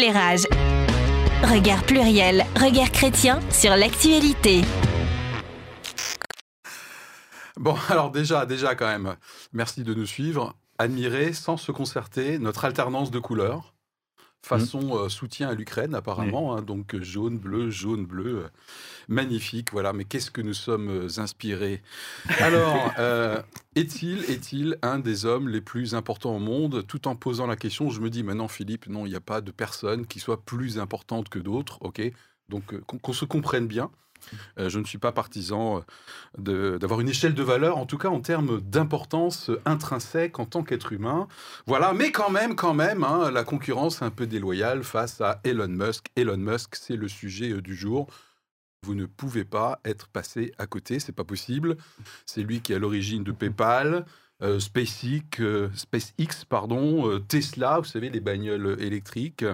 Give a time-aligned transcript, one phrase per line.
[0.00, 4.60] Regard pluriel, regard chrétien sur l'actualité.
[7.56, 9.16] Bon, alors déjà, déjà quand même,
[9.52, 10.54] merci de nous suivre.
[10.78, 13.74] Admirer sans se concerter notre alternance de couleurs
[14.42, 18.48] façon euh, soutien à l'Ukraine apparemment, hein, donc euh, jaune, bleu, jaune, bleu, euh,
[19.08, 21.82] magnifique, voilà, mais qu'est-ce que nous sommes inspirés?
[22.40, 22.92] Alors,
[23.74, 26.86] est-il est-il un des hommes les plus importants au monde?
[26.86, 29.40] Tout en posant la question, je me dis maintenant Philippe, non, il n'y a pas
[29.40, 32.00] de personne qui soit plus importante que d'autres, ok?
[32.48, 33.90] Donc qu'on se comprenne bien.
[34.58, 35.82] Euh, je ne suis pas partisan
[36.46, 40.62] euh, d'avoir une échelle de valeur, en tout cas en termes d'importance intrinsèque en tant
[40.62, 41.28] qu'être humain.
[41.66, 45.40] Voilà, mais quand même, quand même, hein, la concurrence est un peu déloyale face à
[45.44, 46.06] Elon Musk.
[46.16, 48.08] Elon Musk, c'est le sujet euh, du jour.
[48.84, 51.76] Vous ne pouvez pas être passé à côté, c'est pas possible.
[52.26, 54.04] C'est lui qui est à l'origine de PayPal.
[54.60, 55.40] SpaceX,
[57.26, 59.44] Tesla, vous savez, les bagnoles électriques,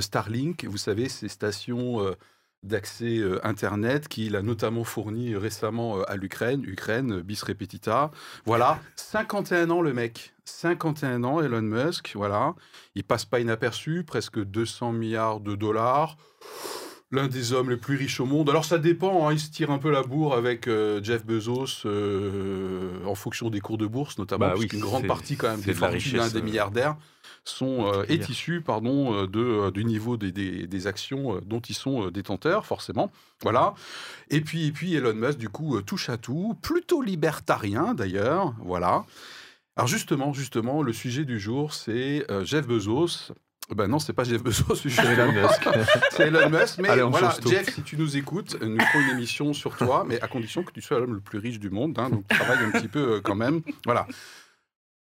[0.00, 2.00] Starlink, vous savez, ces stations
[2.62, 8.10] d'accès euh, Internet qu'il a notamment fourni récemment euh, à l'Ukraine, Ukraine, bis repetita.
[8.44, 12.54] Voilà, 51 ans le mec, 51 ans Elon Musk, voilà.
[12.94, 16.16] Il passe pas inaperçu, presque 200 milliards de dollars.
[17.10, 18.48] L'un des hommes les plus riches au monde.
[18.48, 21.86] Alors ça dépend, hein, il se tire un peu la bourre avec euh, Jeff Bezos
[23.06, 25.74] en fonction des cours de bourse notamment, bah, oui, une grande partie quand même des
[25.74, 26.96] fortunes l'un des milliardaires
[27.44, 31.74] sont, euh, est issu pardon, euh, de, euh, du niveau des, des, actions dont ils
[31.74, 33.10] sont détenteurs, forcément.
[33.42, 33.74] Voilà.
[34.30, 38.54] Et puis, et puis Elon Musk, du coup, touche à tout, plutôt libertarien d'ailleurs.
[38.64, 39.04] Voilà.
[39.76, 43.32] Alors justement, justement, le sujet du jour, c'est Jeff Bezos.
[43.70, 45.68] Ben non, c'est pas Jeff Bezos, c'est Elon Musk.
[46.10, 46.78] c'est Elon Musk.
[46.78, 50.28] Mais voilà, Jeff, si tu nous écoutes, nous ferons une émission sur toi, mais à
[50.28, 51.98] condition que tu sois l'homme le plus riche du monde.
[51.98, 53.62] Hein, donc travaille un petit peu quand même.
[53.86, 54.06] Voilà.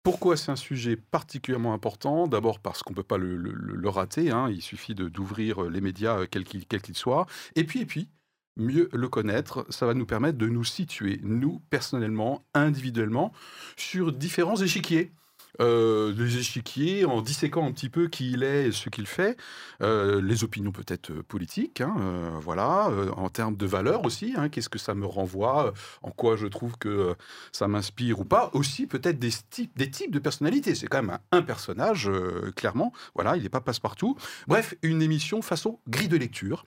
[0.04, 2.28] Pourquoi c'est un sujet particulièrement important?
[2.28, 4.50] D'abord parce qu'on ne peut pas le, rater, hein.
[4.50, 7.26] il suffit d'ouvrir les médias, euh, quels qu'ils soient.
[7.56, 8.10] Et puis,
[8.58, 13.32] mieux le connaître, ça va nous permettre de nous situer, nous, personnellement, individuellement,
[13.76, 15.10] sur différents échiquiers
[15.60, 19.36] euh, les échiquiers, en disséquant un petit peu qui il est et ce qu'il fait,
[19.82, 24.48] euh, les opinions peut-être euh, politiques, hein, euh, voilà, en termes de valeurs aussi, hein,
[24.48, 25.72] qu'est-ce que ça me renvoie,
[26.02, 27.14] en quoi je trouve que
[27.52, 30.74] ça m'inspire ou pas, aussi peut-être des types, des types de personnalités.
[30.74, 32.10] C'est quand même un, un personnage,
[32.56, 34.16] clairement, voilà, il n'est pas passe-partout.
[34.46, 36.66] Bref, une émission façon grille de lecture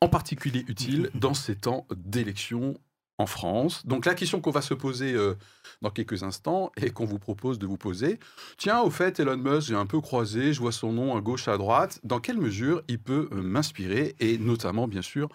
[0.00, 2.78] en particulier utile dans ces temps d'élection
[3.18, 3.86] en France.
[3.86, 5.34] Donc la question qu'on va se poser euh,
[5.82, 8.18] dans quelques instants et qu'on vous propose de vous poser,
[8.58, 11.48] tiens, au fait, Elon Musk, j'ai un peu croisé, je vois son nom à gauche,
[11.48, 15.28] à droite, dans quelle mesure il peut euh, m'inspirer, et notamment, bien sûr,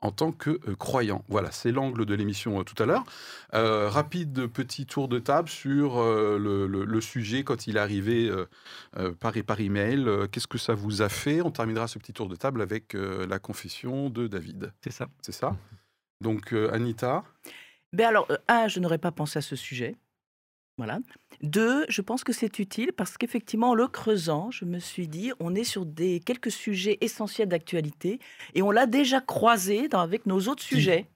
[0.00, 1.24] en tant que euh, croyant?
[1.28, 3.04] Voilà, c'est l'angle de l'émission tout à l'heure.
[3.52, 8.30] rapide petit tour de table sur le, sujet quand il est arrivé
[9.20, 10.06] par, par email.
[10.32, 11.42] Qu'est-ce que ça vous a fait?
[11.42, 14.72] On terminera ce petit tour de table avec la confession de David.
[14.82, 15.08] C'est ça.
[15.22, 15.56] C'est ça?
[16.20, 17.24] Donc, euh, Anita
[17.92, 19.96] ben alors, euh, un, je n'aurais pas pensé à ce sujet.
[20.78, 21.00] Voilà.
[21.42, 25.32] Deux, je pense que c'est utile parce qu'effectivement, en le creusant, je me suis dit,
[25.40, 28.18] on est sur des quelques sujets essentiels d'actualité
[28.54, 31.06] et on l'a déjà croisé dans, avec nos autres sujets.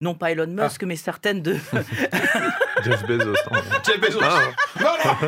[0.00, 0.64] Non pas Elon ah.
[0.64, 1.52] Musk, mais certaines de.
[2.84, 3.36] Jeff Bezos.
[3.86, 4.18] Jeff Bezos.
[4.20, 5.18] Ah.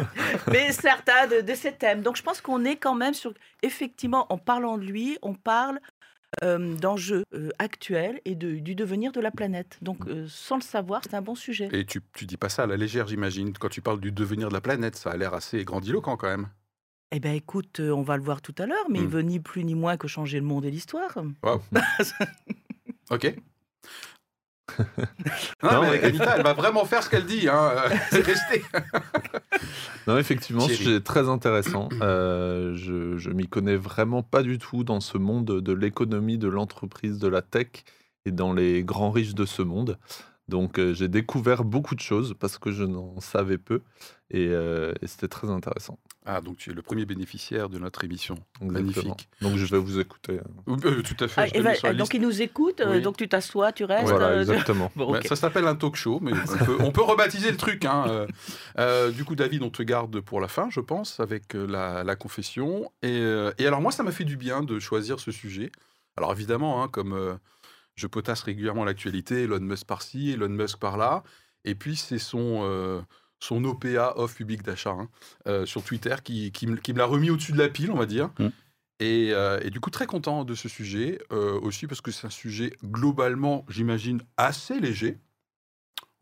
[0.51, 2.03] mais certains de, de, ces thèmes.
[2.03, 3.33] Donc je pense qu'on est quand même sur.
[3.63, 5.79] Effectivement, en parlant de lui, on parle
[6.43, 7.25] d'enjeux
[7.59, 9.79] actuels et de, du devenir de la planète.
[9.83, 10.27] Donc, mmh.
[10.29, 11.69] sans le savoir, c'est un bon sujet.
[11.73, 13.53] Et tu, tu dis pas ça à la légère, j'imagine.
[13.53, 16.49] Quand tu parles du devenir de la planète, ça a l'air assez grandiloquent quand même.
[17.11, 19.11] Eh bien, écoute, on va le voir tout à l'heure, mais il mmh.
[19.11, 21.17] veut ni plus ni moins que changer le monde et l'histoire.
[23.11, 23.35] ok.
[25.63, 27.49] Non, mais Anita, elle va vraiment faire ce qu'elle dit.
[27.49, 27.73] Hein.
[28.11, 28.63] C'est resté.
[30.07, 31.89] non, effectivement, c'est très intéressant.
[32.01, 36.49] Euh, je, je m'y connais vraiment pas du tout dans ce monde de l'économie, de
[36.49, 37.69] l'entreprise, de la tech
[38.27, 39.99] et dans les grands riches de ce monde.
[40.49, 43.81] Donc euh, j'ai découvert beaucoup de choses parce que je n'en savais peu
[44.31, 45.99] et, euh, c'était très intéressant.
[46.27, 48.37] Ah, donc tu es le premier bénéficiaire de notre émission.
[48.61, 49.29] Magnifique.
[49.41, 50.41] Donc je vais vous écouter.
[50.69, 51.53] Euh, tout à fait.
[51.83, 54.09] Ah, donc il nous écoute, donc tu t'assois, tu restes.
[54.09, 54.93] Voilà, exactement.
[55.25, 56.33] Ça s'appelle un talk show, mais
[56.81, 57.87] on peut, rebaptiser le truc.
[57.87, 58.27] Hein.
[59.15, 62.91] du coup, David, on te garde pour la fin, je pense, avec la, confession.
[63.03, 63.23] Et,
[63.59, 65.71] et, alors moi, ça m'a fait du bien de choisir ce sujet.
[66.17, 67.39] Alors évidemment, hein, comme
[67.97, 71.23] je potasse régulièrement l'actualité, Elon Musk par-ci, Elon Musk par-là.
[71.65, 73.01] Et puis, c'est son, euh,
[73.41, 75.09] son OPA, off public d'achat, hein,
[75.47, 78.31] euh, sur Twitter, qui, qui, me l'a remis au-dessus de la pile, on va dire.
[79.01, 82.31] Et, euh, et, du coup, très content de ce sujet, aussi parce que c'est un
[82.31, 85.19] sujet globalement, j'imagine, assez léger.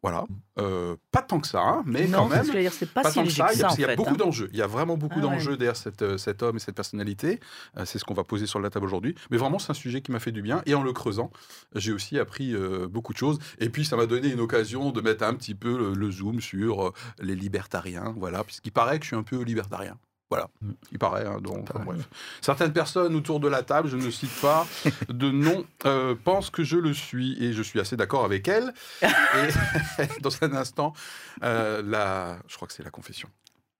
[0.02, 0.24] Voilà,
[0.58, 2.46] euh, pas tant que ça, hein, mais non, quand même.
[2.50, 3.46] que dire, c'est pas, si tant que ça.
[3.46, 4.16] que Il y a, ça, il y a fait, beaucoup hein.
[4.16, 4.48] d'enjeux.
[4.52, 5.30] Il y a vraiment beaucoup Ah ouais.
[5.30, 7.38] d'enjeux derrière cet, euh, cet homme et cette personnalité.
[7.76, 9.14] Euh, c'est ce qu'on va poser sur la table aujourd'hui.
[9.30, 10.60] Mais vraiment, c'est un sujet qui m'a fait du bien.
[10.66, 11.30] Et en le creusant,
[11.76, 13.38] j'ai aussi appris euh, beaucoup de choses.
[13.60, 16.40] Et puis, ça m'a donné une occasion de mettre un petit peu le, le zoom
[16.40, 18.12] sur les libertariens.
[18.16, 19.96] Voilà, puisqu'il paraît que je suis un peu libertarien.
[20.32, 20.48] Voilà,
[20.90, 21.26] il paraît.
[21.26, 22.08] hein, donc, enfin, bref.
[22.40, 24.66] Certaines personnes autour de la table, je ne cite pas
[25.10, 28.72] de nom, euh, pensent que je le suis et je suis assez d'accord avec elles.
[29.02, 29.06] Et
[30.22, 30.94] dans un instant,
[31.42, 32.38] euh, la...
[32.48, 33.28] je crois que c'est la confession.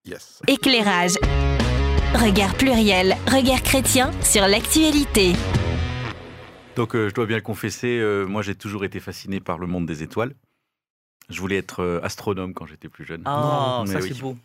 [0.05, 0.43] Yes.
[0.47, 1.13] Éclairage.
[2.13, 5.33] Regard pluriel, regard chrétien sur l'actualité.
[6.75, 9.65] Donc, euh, je dois bien le confesser, euh, moi j'ai toujours été fasciné par le
[9.65, 10.35] monde des étoiles.
[11.29, 13.23] Je voulais être euh, astronome quand j'étais plus jeune.
[13.25, 14.11] Oh, Mais ça oui.
[14.13, 14.37] c'est beau.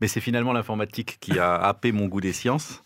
[0.00, 2.82] Mais c'est finalement l'informatique qui a happé mon goût des sciences.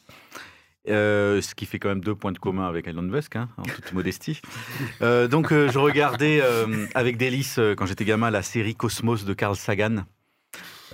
[0.89, 3.63] Euh, ce qui fait quand même deux points de commun avec Elon Musk, hein, en
[3.63, 4.41] toute modestie.
[5.01, 6.43] Euh, donc, euh, je regardais
[6.95, 10.05] avec délice, quand j'étais gamin, la série Cosmos de Carl Sagan,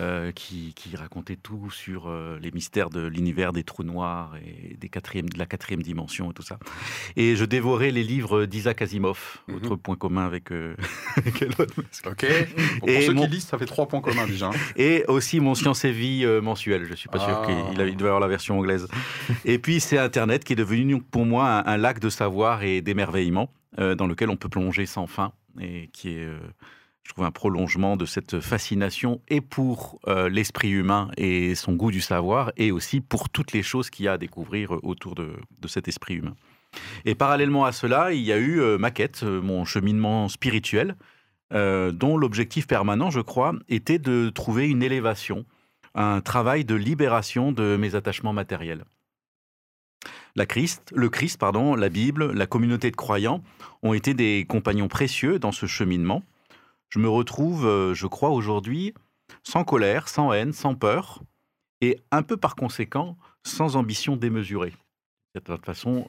[0.00, 4.76] euh, qui, qui racontait tout sur euh, les mystères de l'univers des trous noirs et
[4.76, 6.58] des quatrièmes, de la quatrième dimension et tout ça.
[7.16, 9.54] Et je dévorais les livres d'Isaac Asimov, Mhm.
[9.56, 10.74] autre point commun avec, euh,
[11.16, 12.06] avec Elon Musk.
[12.06, 12.26] Ok.
[12.26, 14.48] Bon, pour Et ceux mon- qui lisent, ça fait trois points communs déjà.
[14.48, 14.52] hein.
[14.76, 16.86] Et aussi mon Science et Vie euh, mensuel.
[16.88, 17.46] Je suis pas sûr Ah.
[17.46, 18.86] qu'il a- il devait avoir la version anglaise.
[19.44, 22.80] Et puis c'est Internet qui est devenu pour moi un, un lac de savoir et
[22.82, 26.26] d'émerveillement dans lequel on peut plonger sans fin et qui est,
[27.08, 31.90] je trouve, un prolongement de cette fascination et pour euh, l'esprit humain et son goût
[31.90, 35.14] du savoir et aussi pour toutes les choses qu'il y a à découvrir euh, autour
[35.14, 35.32] de,
[35.66, 36.36] cet esprit humain.
[37.06, 40.96] Et parallèlement à cela, il y a eu euh, ma quête, mon cheminement spirituel,
[41.50, 45.46] dont l'objectif permanent, je crois, était de trouver une élévation,
[45.94, 48.84] un travail de libération de mes attachements matériels.
[50.36, 50.44] La
[50.92, 53.42] le Christ, pardon, la Bible, la communauté de croyants
[53.82, 56.22] ont été des compagnons précieux dans ce cheminement.
[56.88, 58.94] Je me retrouve, euh, je crois, aujourd'hui
[59.42, 61.22] sans colère, sans haine, sans peur,
[61.80, 64.72] et un peu par conséquent, sans ambition démesurée.
[65.34, 66.08] De toute façon,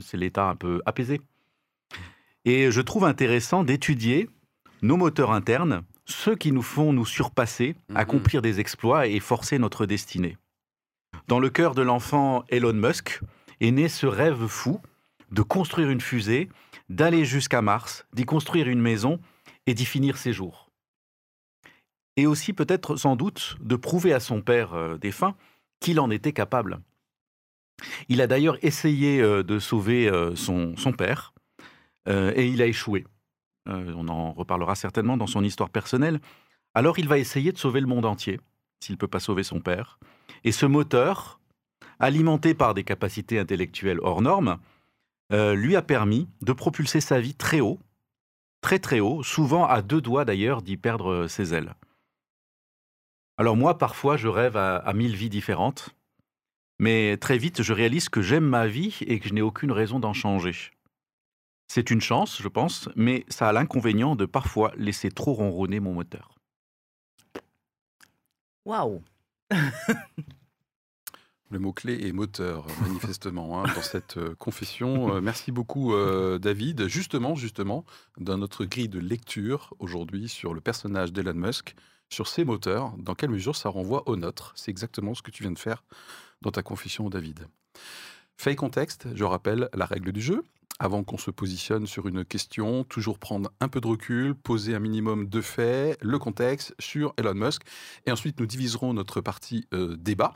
[0.00, 1.20] c'est l'état un peu apaisé.
[2.44, 4.28] Et je trouve intéressant d'étudier
[4.82, 7.96] nos moteurs internes, ceux qui nous font nous surpasser, Mhm.
[7.96, 10.36] accomplir des exploits et forcer notre destinée.
[11.28, 13.20] Dans le cœur de l'enfant Elon Musk
[13.60, 14.80] est né ce rêve fou
[15.32, 16.48] de construire une fusée,
[16.88, 19.20] d'aller jusqu'à Mars, d'y construire une maison
[19.66, 20.70] et d'y finir ses jours.
[22.16, 25.34] Et aussi peut-être sans doute de prouver à son père euh, défunt
[25.80, 26.80] qu'il en était capable.
[28.08, 31.32] Il a d'ailleurs essayé euh, de sauver euh, son, son père
[32.08, 33.04] et il a échoué.
[33.66, 36.20] On en reparlera certainement dans son histoire personnelle.
[36.72, 38.38] Alors il va essayer de sauver le monde entier,
[38.78, 39.98] s'il ne peut pas sauver son père.
[40.44, 41.40] Et ce moteur,
[41.98, 44.58] alimenté par des capacités intellectuelles hors normes,
[45.32, 47.80] euh, lui a permis de propulser sa vie très haut,
[48.60, 51.74] très très haut, souvent à deux doigts d'ailleurs d'y perdre euh, ses ailes.
[53.38, 55.90] Alors moi, parfois, je rêve à, mille vies différentes,
[56.78, 60.00] mais très vite, je réalise que j'aime ma vie et que je n'ai aucune raison
[60.00, 60.54] d'en changer.
[61.68, 65.92] C'est une chance, je pense, mais ça a l'inconvénient de parfois laisser trop ronronner mon
[65.92, 66.38] moteur.
[68.64, 69.02] Waouh.
[71.50, 75.14] Le mot-clé est moteur, euh, manifestement, hein, dans cette euh, confession.
[75.14, 75.94] Euh, merci beaucoup,
[76.40, 76.88] David.
[76.88, 77.84] Justement, justement,
[78.18, 81.76] dans notre grille de lecture aujourd'hui sur le personnage d'Elon Musk,
[82.08, 84.52] sur ses moteurs, dans quelle mesure ça renvoie au nôtre?
[84.56, 85.84] C'est exactement ce que tu viens de faire
[86.42, 87.46] dans ta confession, David.
[88.36, 90.42] Fait contexte, je rappelle la règle du jeu.
[90.78, 94.78] Avant qu'on se positionne sur une question, toujours prendre un peu de recul, poser un
[94.78, 97.62] minimum de faits, le contexte sur Elon Musk,
[98.04, 100.34] et ensuite nous diviserons notre partie débat.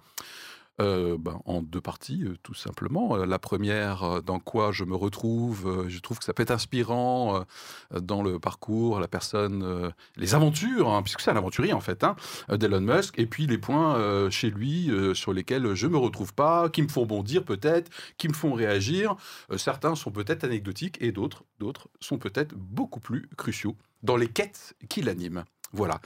[0.80, 3.16] Euh, ben, en deux parties, euh, tout simplement.
[3.16, 7.44] Euh, la première, dans quoi je me retrouve, je trouve que ça peut être inspirant
[7.90, 12.16] dans le parcours, la personne, les aventures, hein, puisque c'est un aventurier en fait, hein,
[12.48, 16.82] d'Elon Musk, et puis les points chez lui sur lesquels je me retrouve pas, qui
[16.82, 19.16] me font bondir peut-être, qui me font réagir.
[19.56, 24.74] Certains sont peut-être anecdotiques et d'autres, d'autres sont peut-être beaucoup plus cruciaux dans les quêtes
[24.88, 25.44] qui l'animent.
[25.72, 26.00] Voilà.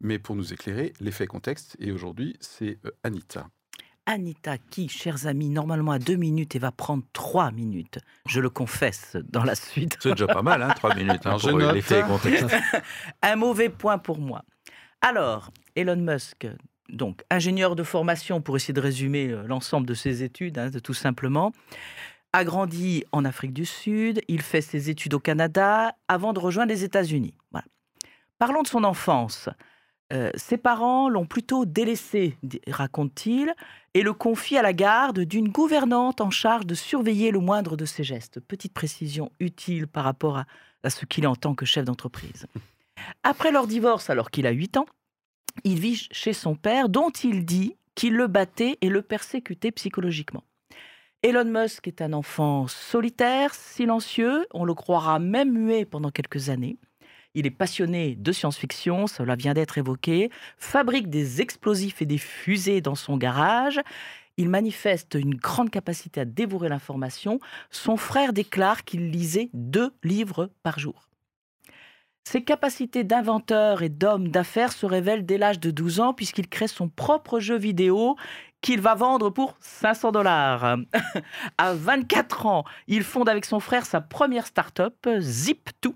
[0.00, 3.48] Mais pour nous éclairer, l'effet contexte, et aujourd'hui, c'est Anita.
[4.06, 8.50] Anita, qui, chers amis, normalement a deux minutes et va prendre trois minutes, je le
[8.50, 9.96] confesse dans la suite.
[10.00, 11.72] C'est déjà pas mal, hein, trois minutes, hein, pour euh.
[13.22, 14.44] Un mauvais point pour moi.
[15.00, 16.46] Alors, Elon Musk,
[16.90, 20.78] donc ingénieur de formation, pour essayer de résumer euh, l'ensemble de ses études, hein, de-
[20.80, 21.52] tout simplement,
[22.34, 26.72] a grandi en Afrique du Sud, il fait ses études au Canada avant de rejoindre
[26.72, 27.34] les États-Unis.
[27.52, 27.66] Voilà.
[28.38, 29.48] Parlons de son enfance.
[30.36, 32.36] Ses parents l'ont plutôt délaissé,
[32.68, 33.52] raconte-t-il,
[33.94, 37.84] et le confient à la garde d'une gouvernante en charge de surveiller le moindre de
[37.84, 38.38] ses gestes.
[38.40, 40.46] Petite précision utile par rapport à,
[40.84, 42.46] à ce qu'il est en tant que chef d'entreprise.
[43.22, 44.86] Après leur divorce, alors qu'il a 8 ans,
[45.64, 50.42] il vit chez son père, dont il dit qu'il le battait et le persécutait psychologiquement.
[51.22, 56.76] Elon Musk est un enfant solitaire, silencieux, on le croira même muet pendant quelques années.
[57.34, 62.80] Il est passionné de science-fiction, cela vient d'être évoqué, fabrique des explosifs et des fusées
[62.80, 63.80] dans son garage.
[64.36, 67.40] Il manifeste une grande capacité à dévorer l'information.
[67.70, 71.08] Son frère déclare qu'il lisait deux livres par jour.
[72.26, 76.68] Ses capacités d'inventeur et d'homme d'affaires se révèlent dès l'âge de 12 ans puisqu'il crée
[76.68, 78.16] son propre jeu vidéo
[78.62, 80.78] qu'il va vendre pour 500 dollars.
[81.58, 85.92] à 24 ans, il fonde avec son frère sa première start-up, Zip2.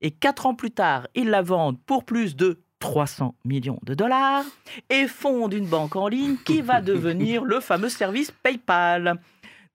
[0.00, 4.44] Et 4 ans plus tard, il la vend pour plus de 300 millions de dollars
[4.90, 9.20] et fonde une banque en ligne qui va devenir le fameux service PayPal.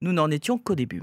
[0.01, 1.01] Nous n'en étions qu'au début.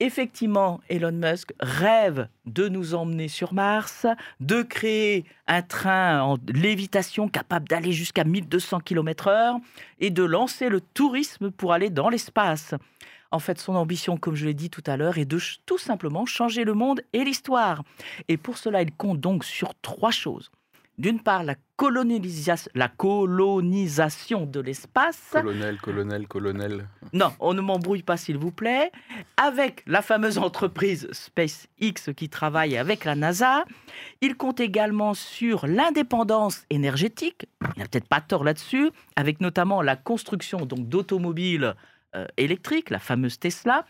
[0.00, 4.04] Effectivement, Elon Musk rêve de nous emmener sur Mars,
[4.40, 9.60] de créer un train en lévitation capable d'aller jusqu'à 1200 km/h
[10.00, 12.74] et de lancer le tourisme pour aller dans l'espace.
[13.32, 16.26] En fait, son ambition, comme je l'ai dit tout à l'heure, est de tout simplement
[16.26, 17.82] changer le monde et l'histoire.
[18.28, 20.50] Et pour cela, il compte donc sur trois choses.
[20.98, 21.54] D'une part, la,
[22.74, 25.30] la colonisation de l'espace.
[25.32, 26.86] Colonel, colonel, colonel.
[27.14, 28.92] Non, on ne m'embrouille pas, s'il vous plaît.
[29.38, 33.64] Avec la fameuse entreprise SpaceX qui travaille avec la NASA.
[34.20, 37.46] Il compte également sur l'indépendance énergétique.
[37.76, 41.74] Il n'a peut-être pas tort là-dessus, avec notamment la construction donc d'automobiles
[42.16, 43.86] euh, électriques, la fameuse Tesla.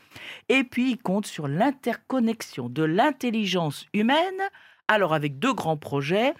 [0.48, 4.40] Et puis, il compte sur l'interconnexion de l'intelligence humaine.
[4.88, 6.34] Alors, avec deux grands projets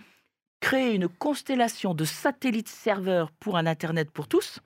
[0.62, 4.60] créer une constellation de satellites serveurs pour un Internet pour tous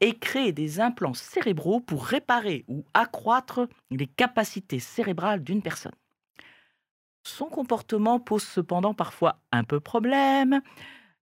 [0.00, 5.92] et créer des implants cérébraux pour réparer ou accroître les capacités cérébrales d'une personne.
[7.24, 10.62] Son comportement pose cependant parfois un peu problème.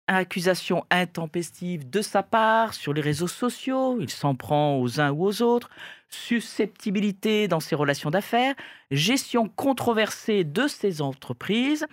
[0.08, 5.25] Accusation intempestive de sa part sur les réseaux sociaux, il s'en prend aux uns ou
[5.25, 5.70] aux autres,
[6.10, 8.55] susceptibilité dans ses relations d'affaires,
[8.89, 11.86] gestion controversée de ses entreprises,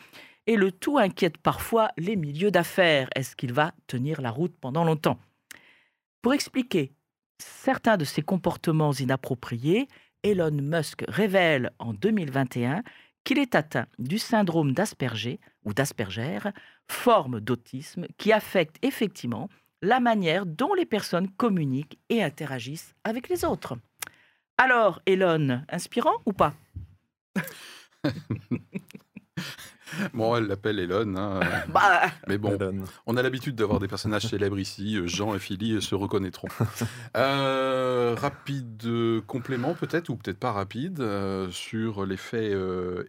[0.46, 3.08] et le tout inquiète parfois les milieux d'affaires.
[3.14, 5.20] Est-ce qu'il va tenir la route pendant longtemps?
[6.22, 6.92] Pour expliquer
[7.38, 9.86] certains de ses comportements inappropriés,
[10.24, 12.82] Elon Musk révèle en 2021
[13.24, 16.38] qu'il est atteint du syndrome d'Asperger ou d'Asperger,
[16.90, 19.48] forme d'autisme qui affecte effectivement
[19.82, 23.76] la manière dont les personnes communiquent et interagissent avec les autres.
[24.56, 26.54] Alors, Elon, inspirant ou pas?
[30.12, 31.16] Bon, elle l'appelle Elon.
[31.16, 31.40] Hein.
[31.68, 32.02] Bah.
[32.26, 32.58] Mais bon,
[33.06, 34.96] on a l'habitude d'avoir des personnages célèbres ici.
[34.96, 36.48] Euh, Jean et Philly se reconnaîtront.
[37.16, 38.86] Euh, rapide
[39.26, 42.56] complément peut-être, ou peut-être pas rapide, euh, sur les faits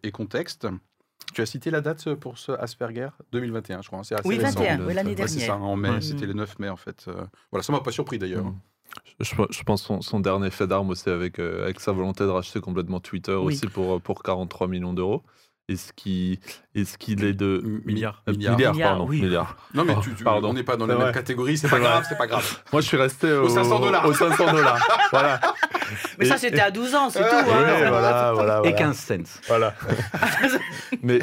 [0.03, 0.67] et contexte.
[1.39, 3.09] Tu as cité la date pour ce Asperger?
[3.31, 3.99] 2021, je crois.
[3.99, 5.29] Hein, c'est oui, 21, oui, l'année dernière.
[5.29, 6.01] c'est ça, en mai.
[6.01, 7.09] C'était le 9 mai, en fait.
[7.51, 8.45] Voilà, ça m'a pas surpris d'ailleurs.
[8.45, 8.59] Mm.
[9.19, 12.99] Je, pense son, son dernier fait d'armes aussi avec, avec sa volonté de racheter complètement
[12.99, 15.23] Twitter aussi pour, pour 43 millions d'euros.
[15.69, 16.39] Est-ce qu'il
[16.73, 19.57] est, qu'il est de milliards milliards, milliards, pardon, milliards.
[19.75, 20.49] Non mais tu, pardon.
[20.49, 22.61] on n'est pas dans la même catégorie, c'est pas grave, c'est pas grave.
[22.73, 24.05] Moi je suis resté au, 500 dollars.
[24.05, 24.79] Au 500 dollars.
[25.11, 25.39] voilà.
[26.17, 27.35] Mais ça c'était à 12 ans, c'est tout.
[27.35, 27.43] Hein.
[27.45, 29.41] voilà, voilà, Et 15 cents.
[29.47, 29.75] Voilà.
[31.03, 31.19] mais,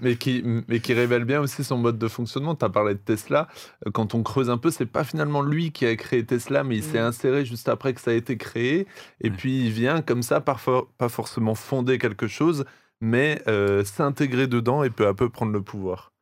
[0.00, 2.54] mais, qui, mais qui révèle bien aussi son mode de fonctionnement.
[2.54, 3.48] Tu as parlé de Tesla.
[3.92, 6.84] Quand on creuse un peu, c'est pas finalement lui qui a créé Tesla, mais il
[6.84, 7.06] s'est mm.
[7.06, 8.86] inséré juste après que ça a été créé.
[9.20, 12.64] Et puis il vient comme ça, parfois pas forcément fonder quelque chose
[13.00, 16.12] mais euh, s'intégrer dedans et peu à peu prendre le pouvoir.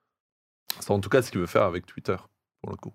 [0.81, 2.17] C'est en tout cas ce qu'il veut faire avec Twitter,
[2.61, 2.93] pour le coup.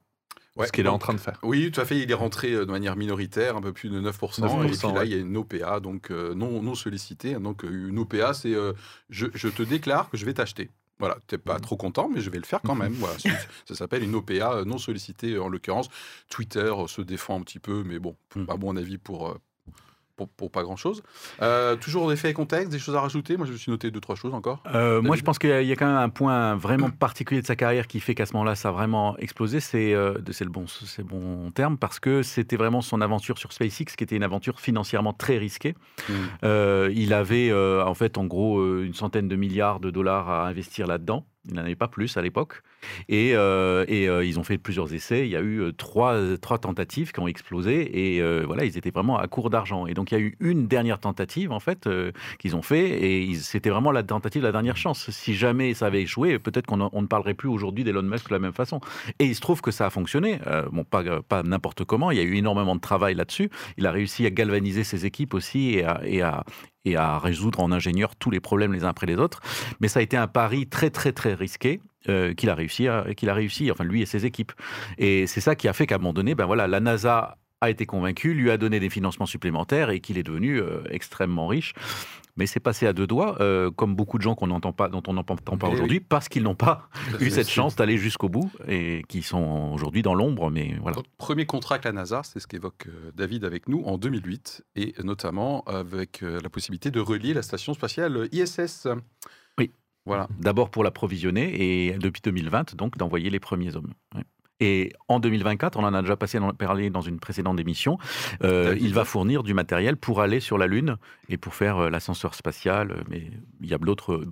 [0.63, 1.39] ce qu'il est en train de faire.
[1.43, 1.97] Oui, tout à fait.
[1.97, 4.65] Il est rentré euh, de manière minoritaire, un peu plus de 9%.
[4.65, 7.33] et puis là, il y a une OPA, donc euh, non, non sollicitée.
[7.35, 8.55] Donc une OPA, c'est
[9.09, 10.69] je, te déclare que je vais t'acheter.
[10.99, 11.61] Voilà, tu n'es pas mmh.
[11.61, 12.93] trop content, mais je vais le faire quand même.
[12.99, 13.17] Voilà,
[13.65, 15.89] ça s'appelle une OPA non sollicitée en l'occurrence.
[16.29, 18.15] Twitter se défend un petit peu, mais bon,
[18.47, 19.35] à mon avis, pour,
[20.27, 21.03] pour, pas grand-chose.
[21.41, 23.37] Euh, toujours des faits et contextes, des choses à rajouter?
[23.37, 24.63] Moi, je me suis noté deux, trois choses encore.
[24.73, 27.55] Euh, moi, je pense qu'il y a quand même un point vraiment particulier de sa
[27.55, 29.59] carrière qui fait qu'à ce moment-là, ça a vraiment explosé.
[29.59, 30.65] C'est euh, le, bon,
[31.03, 35.13] bon terme, parce que c'était vraiment son aventure sur SpaceX, qui était une aventure financièrement
[35.13, 35.75] très risquée.
[36.09, 36.89] Hmm.
[36.91, 41.25] il avait, en fait, en gros, une centaine de milliards de dollars à investir là-dedans.
[41.47, 42.61] Il n'en avait pas plus à l'époque.
[43.09, 45.25] Et, euh, euh, ils ont fait plusieurs essais.
[45.25, 46.17] Il y a eu euh, trois,
[46.59, 48.15] tentatives qui ont explosé.
[48.17, 49.87] Et voilà, ils étaient vraiment à court d'argent.
[49.87, 51.87] Et donc, il y a eu une dernière tentative, en fait,
[52.39, 53.03] qu'ils ont fait.
[53.03, 55.09] Et c'était vraiment la tentative, la dernière chance.
[55.11, 58.39] Si jamais ça avait échoué, peut-être qu'on ne parlerait plus aujourd'hui d'Elon Musk de la
[58.39, 58.79] même façon.
[59.19, 60.39] Et il se trouve que ça a fonctionné.
[60.71, 62.11] bon, pas, n'importe comment.
[62.11, 63.49] Il y a eu énormément de travail là-dessus.
[63.77, 66.43] Il a réussi à galvaniser ses équipes aussi et à,
[66.85, 69.41] et à résoudre en ingénieur tous les problèmes les uns après les autres.
[69.79, 71.81] Mais ça a été un pari très très très risqué.
[72.09, 74.53] Euh, qu'il a réussi, qu'il a réussi, enfin lui et ses équipes.
[74.97, 77.69] Et c'est ça qui a fait qu'à un moment donné, ben voilà, la NASA a
[77.69, 81.73] été convaincu, lui a donné des financements supplémentaires et qu'il est devenu euh, extrêmement riche.
[82.37, 85.03] Mais c'est passé à deux doigts, euh, comme beaucoup de gens qu'on n'entend pas, dont
[85.07, 86.89] on n'entend pas aujourd'hui, parce qu'ils n'ont pas
[87.19, 90.49] eu cette chance d'aller jusqu'au bout et qui sont aujourd'hui dans l'ombre.
[90.49, 90.97] Mais voilà.
[91.19, 95.61] Premier contrat avec la NASA, c'est ce qu'évoque David avec nous en 2008, et notamment
[95.65, 98.87] avec la possibilité de relier la station spatiale ISS.
[100.05, 100.27] Voilà.
[100.39, 103.93] D'abord pour l'approvisionner et depuis 2020, donc d'envoyer les premiers hommes.
[104.61, 107.97] Et en 2024, on en a déjà passé parlé dans une précédente émission,
[108.43, 110.97] euh, il va fournir du matériel pour aller sur la Lune
[111.29, 113.03] et pour faire euh, l'ascenseur spatial.
[113.09, 114.23] Mais il y a d'autres.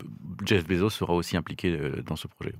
[0.45, 2.53] Jeff Bezos sera aussi impliqué euh, dans ce projet.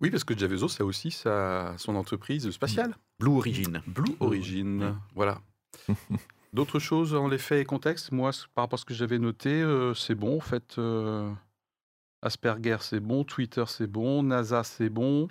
[0.00, 2.96] Oui, parce que Jeff Bezos a aussi sa, son entreprise spatiale.
[3.20, 3.82] Blue Origin.
[3.86, 5.40] Blue Origin, voilà.
[6.54, 8.12] D'autres choses en effet et contexte?
[8.12, 9.62] Moi, par rapport à ce que j'avais noté,
[9.94, 10.38] c'est bon.
[10.38, 10.78] En fait,
[12.22, 13.24] Asperger, c'est bon.
[13.24, 14.22] Twitter, c'est bon.
[14.22, 15.28] NASA, c'est bon.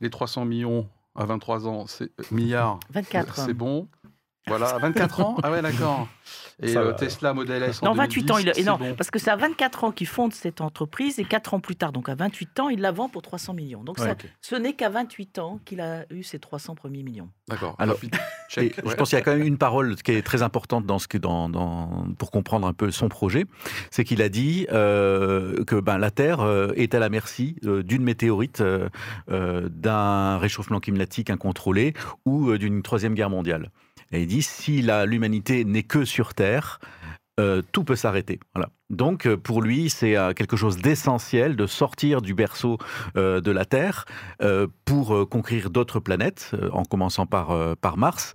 [0.00, 2.78] Les 300 millions à 23 ans, c'est euh, milliards.
[2.90, 3.36] 24.
[3.46, 3.88] C'est bon.
[4.46, 6.08] Voilà, 24 ans Ah ouais, d'accord.
[6.62, 8.38] Et euh, Tesla Model S en Non, 28 ans.
[8.38, 11.54] Il, et non, parce que c'est à 24 ans qu'il fonde cette entreprise et 4
[11.54, 13.82] ans plus tard, donc à 28 ans, il la vend pour 300 millions.
[13.82, 13.98] Donc
[14.40, 17.30] ce n'est qu'à 28 ans qu'il a eu ses 300 premiers millions.
[17.48, 17.76] D'accord.
[17.78, 17.96] Alors,
[18.48, 21.08] je pense qu'il y a quand même une parole qui est très importante dans ce
[21.08, 23.46] que, dans, dans, pour comprendre un peu son projet.
[23.90, 28.02] C'est qu'il a dit euh, que ben, la Terre euh, est à la merci d'une
[28.02, 28.62] météorite,
[29.28, 31.94] d'un réchauffement climatique incontrôlé
[32.24, 33.70] ou d'une troisième guerre mondiale.
[34.12, 36.80] Et il dit si l'humanité n'est que sur Terre,
[37.38, 38.40] euh, tout peut s'arrêter.
[38.54, 38.70] Voilà.
[38.90, 42.78] Donc euh, pour lui, c'est euh, quelque chose d'essentiel de sortir du berceau
[43.16, 44.04] euh, de la Terre
[44.84, 48.34] pour conquérir d'autres planètes, en commençant par, par Mars.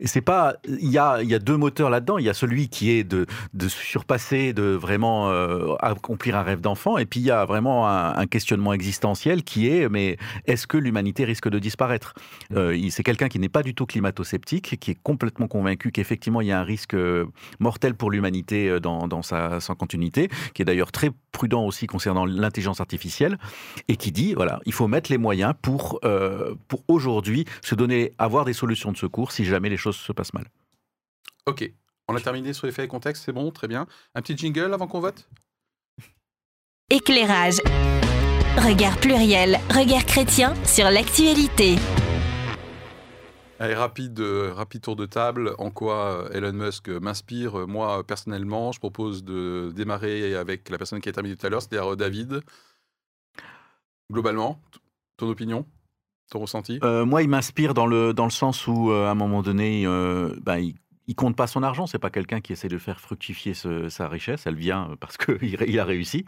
[0.00, 2.18] Et c'est pas, il y a, y a deux moteurs là-dedans.
[2.18, 5.30] Il y a celui qui est de, de surpasser, de vraiment
[5.78, 9.88] accomplir un rêve d'enfant, et puis il y a vraiment un, questionnement existentiel qui est,
[9.88, 10.16] mais
[10.46, 12.14] est-ce que l'humanité risque de disparaître?
[12.90, 16.52] C'est quelqu'un qui n'est pas du tout climato-sceptique, qui est complètement convaincu qu'effectivement il y
[16.52, 16.96] a un risque
[17.60, 19.74] mortel pour l'humanité dans, dans sa, sa
[20.54, 23.38] qui est d'ailleurs très prudent aussi concernant l'intelligence artificielle,
[23.88, 28.12] et qui dit, voilà, il faut mettre les moyens pour, euh, pour aujourd'hui se donner,
[28.18, 30.46] avoir des solutions de secours si jamais les choses se passent mal.
[31.46, 31.70] Ok,
[32.08, 33.86] on a terminé sur les faits et contexte, c'est bon, très bien.
[34.14, 35.28] Un petit jingle avant qu'on vote?
[36.90, 37.60] Éclairage.
[38.58, 41.76] Regard pluriel, regard chrétien sur l'actualité.
[43.62, 45.54] Allez, rapide, euh, rapide tour de table.
[45.58, 50.78] En quoi euh, Elon Musk m'inspire euh, Moi, personnellement, je propose de démarrer avec la
[50.78, 52.40] personne qui a terminé tout à l'heure, c'est-à-dire David.
[54.10, 54.60] Globalement,
[55.16, 55.64] ton opinion?
[56.32, 56.80] Ton ressenti?
[56.82, 59.84] Moi, il m'inspire dans le, dans le sens où, à un moment donné,
[60.42, 60.74] ben, il,
[61.06, 61.86] il compte pas son argent.
[61.86, 64.44] C'est pas quelqu'un qui essaie de faire fructifier sa richesse.
[64.44, 66.24] Elle vient parce qu'il il a réussi.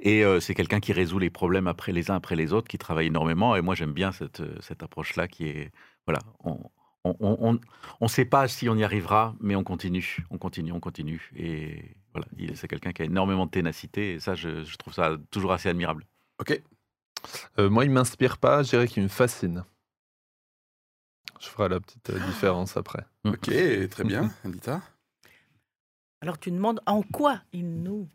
[0.00, 3.08] Et c'est quelqu'un qui résout les problèmes après les uns après les autres, qui travaille
[3.08, 3.56] énormément.
[3.56, 5.70] Et moi, j'aime bien cette, cette approche-là qui est
[6.06, 6.58] voilà, on
[7.04, 7.58] on
[8.00, 11.30] ne sait pas si on y arrivera, mais on continue, on continue, on continue.
[11.36, 15.52] Et voilà, c'est quelqu'un qui a énormément de ténacité, et ça, je, trouve ça toujours
[15.52, 16.06] assez admirable.
[16.40, 16.60] Ok.
[17.58, 19.64] Euh, moi, il m'inspire pas, je dirais qu'il me fascine.
[21.40, 23.04] Je ferai la petite euh, différence après.
[23.24, 23.50] Ok,
[23.90, 24.80] très bien, Anita.
[26.20, 28.08] Alors, tu demandes en quoi il nous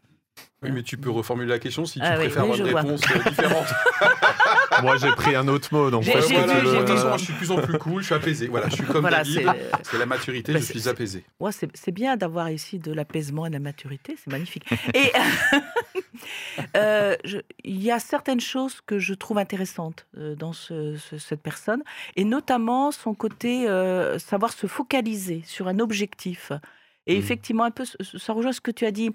[0.64, 3.30] oui, mais tu peux reformuler la question si tu ah préfères avoir une réponse euh,
[3.30, 3.68] différente.
[4.82, 5.92] Moi, j'ai pris un autre mot.
[5.92, 8.48] Donc, voilà, je suis de plus en plus cool, je suis apaisé.
[8.48, 9.52] Voilà, je suis comme David.
[9.84, 11.24] C'est la maturité, bah, je suis apaisé.
[11.40, 14.66] Ouais, c'est bien d'avoir ici de l'apaisement et de la maturité, c'est magnifique.
[14.96, 15.12] et
[16.76, 17.16] euh,
[17.64, 21.84] il y a certaines choses que je trouve intéressantes euh, dans cette personne,
[22.16, 23.68] et notamment son côté
[24.18, 26.52] savoir se focaliser sur un objectif.
[27.08, 27.20] Et mmh.
[27.20, 29.12] effectivement, un peu, ça rejoint ce que tu as dit.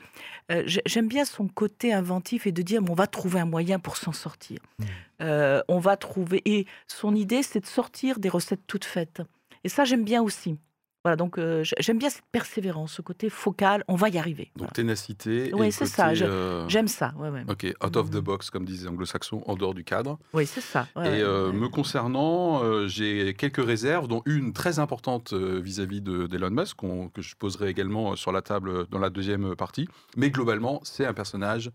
[0.50, 3.96] Euh, j'aime bien son côté inventif et de dire, on va trouver un moyen pour
[3.96, 4.58] s'en sortir.
[4.78, 4.84] Mmh.
[5.22, 6.42] Euh, on va trouver.
[6.44, 9.22] Et son idée, c'est de sortir des recettes toutes faites.
[9.64, 10.56] Et ça, j'aime bien aussi.
[11.04, 14.52] Voilà, donc euh, j'aime bien cette persévérance, ce côté focal, on va y arriver.
[14.54, 15.50] Donc ténacité.
[15.52, 17.12] Oui, c'est ça, euh, j'aime ça.
[17.18, 17.42] Ouais, ouais.
[17.48, 20.18] Ok, out of the box, comme disaient les anglo-saxons, en dehors du cadre.
[20.32, 20.86] Oui, c'est ça.
[20.96, 26.78] et euh, me concernant, j'ai quelques réserves, dont une très importante vis-à-vis d'Elon Musk,
[27.12, 29.88] que je poserai également sur la table dans la deuxième partie.
[30.16, 31.70] Mais globalement, c'est un personnage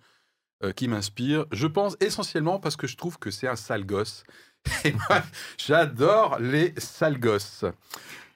[0.75, 1.45] qui m'inspire.
[1.51, 4.23] Je pense essentiellement parce que je trouve que c'est un sale gosse.
[5.57, 7.65] J'adore les sales gosses.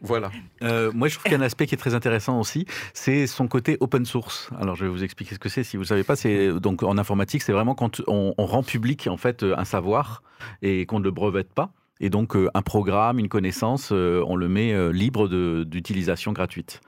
[0.01, 0.31] Voilà.
[0.63, 3.27] Euh, moi, je trouve qu'il y a un aspect qui est très intéressant aussi, c'est
[3.27, 4.49] son côté open source.
[4.59, 5.63] Alors, je vais vous expliquer ce que c'est.
[5.63, 9.07] Si vous ne savez pas, c'est donc en informatique, c'est vraiment quand on, rend public
[9.07, 10.23] en fait un savoir
[10.63, 11.69] et qu'on ne le brevette pas.
[11.99, 15.27] Et donc, euh, un programme, une connaissance, euh, on le met libre
[15.65, 16.81] d'utilisation gratuite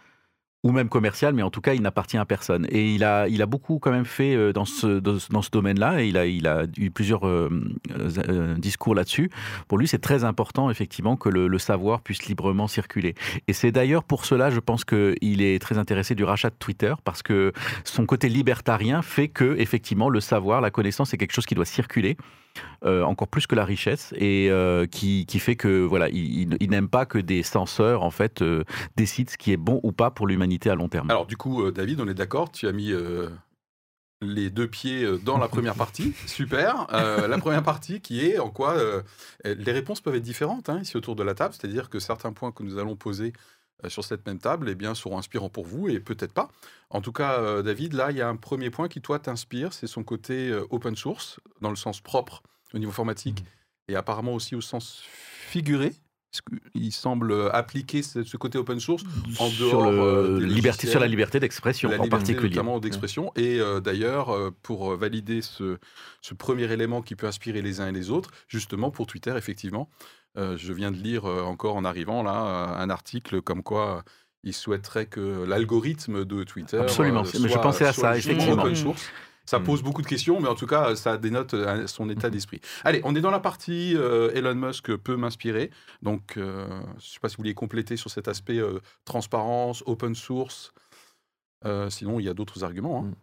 [0.63, 2.65] ou même commercial, mais en tout cas, il n'appartient à personne.
[2.69, 6.01] Et il a, il a beaucoup quand même fait euh, dans ce, dans ce domaine-là,
[6.01, 7.49] et il a, il a eu plusieurs euh,
[7.91, 9.29] euh, discours là-dessus.
[9.67, 13.13] Pour lui, c'est très important, effectivement, que le, savoir puisse librement circuler.
[13.47, 16.93] Et c'est d'ailleurs pour cela, je pense qu'il est très intéressé du rachat de Twitter,
[17.03, 17.51] parce que
[17.83, 21.65] son côté libertarien fait que, effectivement, le savoir, la connaissance, est quelque chose qui doit
[21.65, 22.17] circuler.
[22.85, 26.89] Euh, encore plus que la richesse, et euh, qui, qui, fait que voilà, il, n'aime
[26.89, 28.63] pas que des censeurs en fait euh,
[28.97, 31.09] décident ce qui est bon ou pas pour l'humanité à long terme.
[31.09, 32.91] Alors du coup, David, on est d'accord, tu as mis
[34.21, 36.13] les deux pieds dans la première partie.
[36.25, 36.87] Super.
[36.91, 38.75] la première partie qui est en quoi
[39.45, 42.51] les réponses peuvent être différentes hein, ici autour de la table, c'est-à-dire que certains points
[42.51, 43.33] que nous allons poser
[43.87, 46.49] sur cette même table eh bien, seront inspirants pour vous et peut-être pas.
[46.89, 49.87] En tout cas, David, là, il y a un premier point qui, toi, t'inspire, c'est
[49.87, 53.91] son côté open source, dans le sens propre au niveau informatique mmh.
[53.91, 55.93] et apparemment aussi au sens figuré.
[56.73, 59.03] Il semble appliquer ce, côté open source
[59.39, 62.49] en dehors euh, liberté, sur la liberté d'expression en particulier.
[62.49, 63.31] Notamment d'expression.
[63.35, 65.77] Et euh, d'ailleurs, euh, pour valider ce,
[66.21, 69.89] ce, premier élément qui peut inspirer les uns et les autres, justement pour Twitter, effectivement,
[70.35, 72.31] je viens de lire encore en arrivant là
[72.79, 74.03] un article comme quoi
[74.43, 76.77] il souhaiterait que l'algorithme de Twitter.
[76.77, 78.63] Absolument, soit, je pensais à ça, effectivement.
[78.63, 79.09] Open source.
[79.45, 82.31] Ça pose beaucoup de questions, mais en tout cas, ça dénote euh, son état hmm.
[82.31, 82.61] d'esprit.
[82.83, 85.69] Allez, on est dans la partie euh, Elon Musk peut m'inspirer.
[86.01, 88.61] Donc, euh, je ne sais pas si vous vouliez compléter sur cet aspect
[89.05, 90.73] transparence, open source.
[91.89, 92.99] sinon, il y a d'autres arguments.
[92.99, 93.09] Hein.
[93.09, 93.22] Hmm.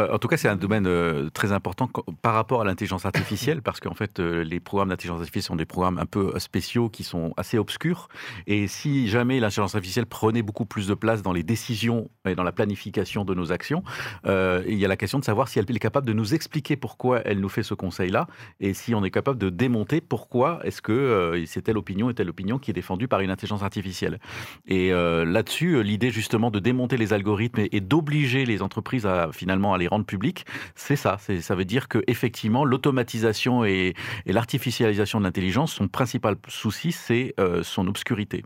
[0.00, 1.88] Euh, en tout cas, c'est un domaine euh, très important
[2.20, 5.66] par rapport à l'intelligence artificielle, parce qu'en fait, euh, les programmes d'intelligence artificielle sont des
[5.66, 8.08] programmes un peu spéciaux qui sont assez obscurs.
[8.48, 12.42] Et si jamais l'intelligence artificielle prenait beaucoup plus de place dans les décisions et dans
[12.42, 13.82] la planification de nos actions,
[14.24, 17.20] il y a la question de savoir si elle est capable de nous expliquer pourquoi
[17.24, 18.26] elle nous fait ce conseil-là,
[18.60, 22.30] et si on est capable de démonter pourquoi est-ce que c'est telle opinion et telle
[22.30, 24.18] opinion qui est défendue par une intelligence artificielle.
[24.66, 29.74] Et là-dessus, l'idée justement de démonter les algorithmes et, et d'obliger les entreprises à finalement
[29.74, 30.44] aller rendre public,
[30.74, 31.18] c'est ça.
[31.18, 33.94] Ça veut dire que effectivement, l'automatisation et,
[34.26, 38.44] l'artificialisation de l'intelligence, son principal souci, c'est euh, son obscurité.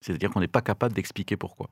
[0.00, 1.70] C'est-à-dire qu'on n'est pas capable d'expliquer pourquoi.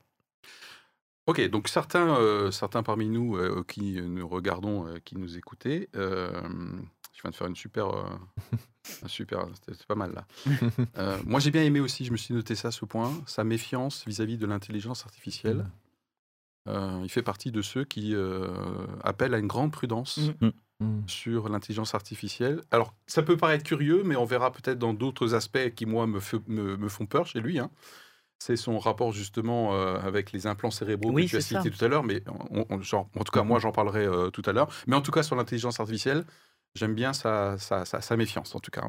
[1.27, 7.21] Ok, donc certains, euh, certains parmi nous euh, qui nous regardons, qui nous écoutaient, je
[7.23, 7.87] viens de faire une super,
[9.03, 10.27] un super, c'est pas mal là.
[11.25, 12.05] moi, j'ai bien aimé aussi.
[12.05, 15.65] Je me suis noté ça, ce point, sa méfiance vis-à-vis de l'intelligence artificielle.
[16.67, 18.47] Euh, il fait partie de ceux qui euh,
[19.03, 20.47] appellent à une grande prudence mm.
[20.47, 20.51] Mm.
[20.85, 21.07] Mm.
[21.07, 22.61] sur l'intelligence artificielle.
[22.71, 26.19] Alors, ça peut paraître curieux, mais on verra peut-être dans d'autres aspects qui, moi, me,
[26.47, 27.59] me, font peur chez lui.
[27.59, 27.69] Hein.
[28.39, 31.87] C'est son rapport justement euh, avec les implants cérébraux que tu as cité tout à
[31.87, 34.69] l'heure, mais en tout cas, moi, j'en parlerai tout à l'heure.
[34.85, 36.23] Mais en tout cas, sur l'intelligence artificielle,
[36.75, 38.85] j'aime bien sa, sa, sa, méfiance, en tout cas.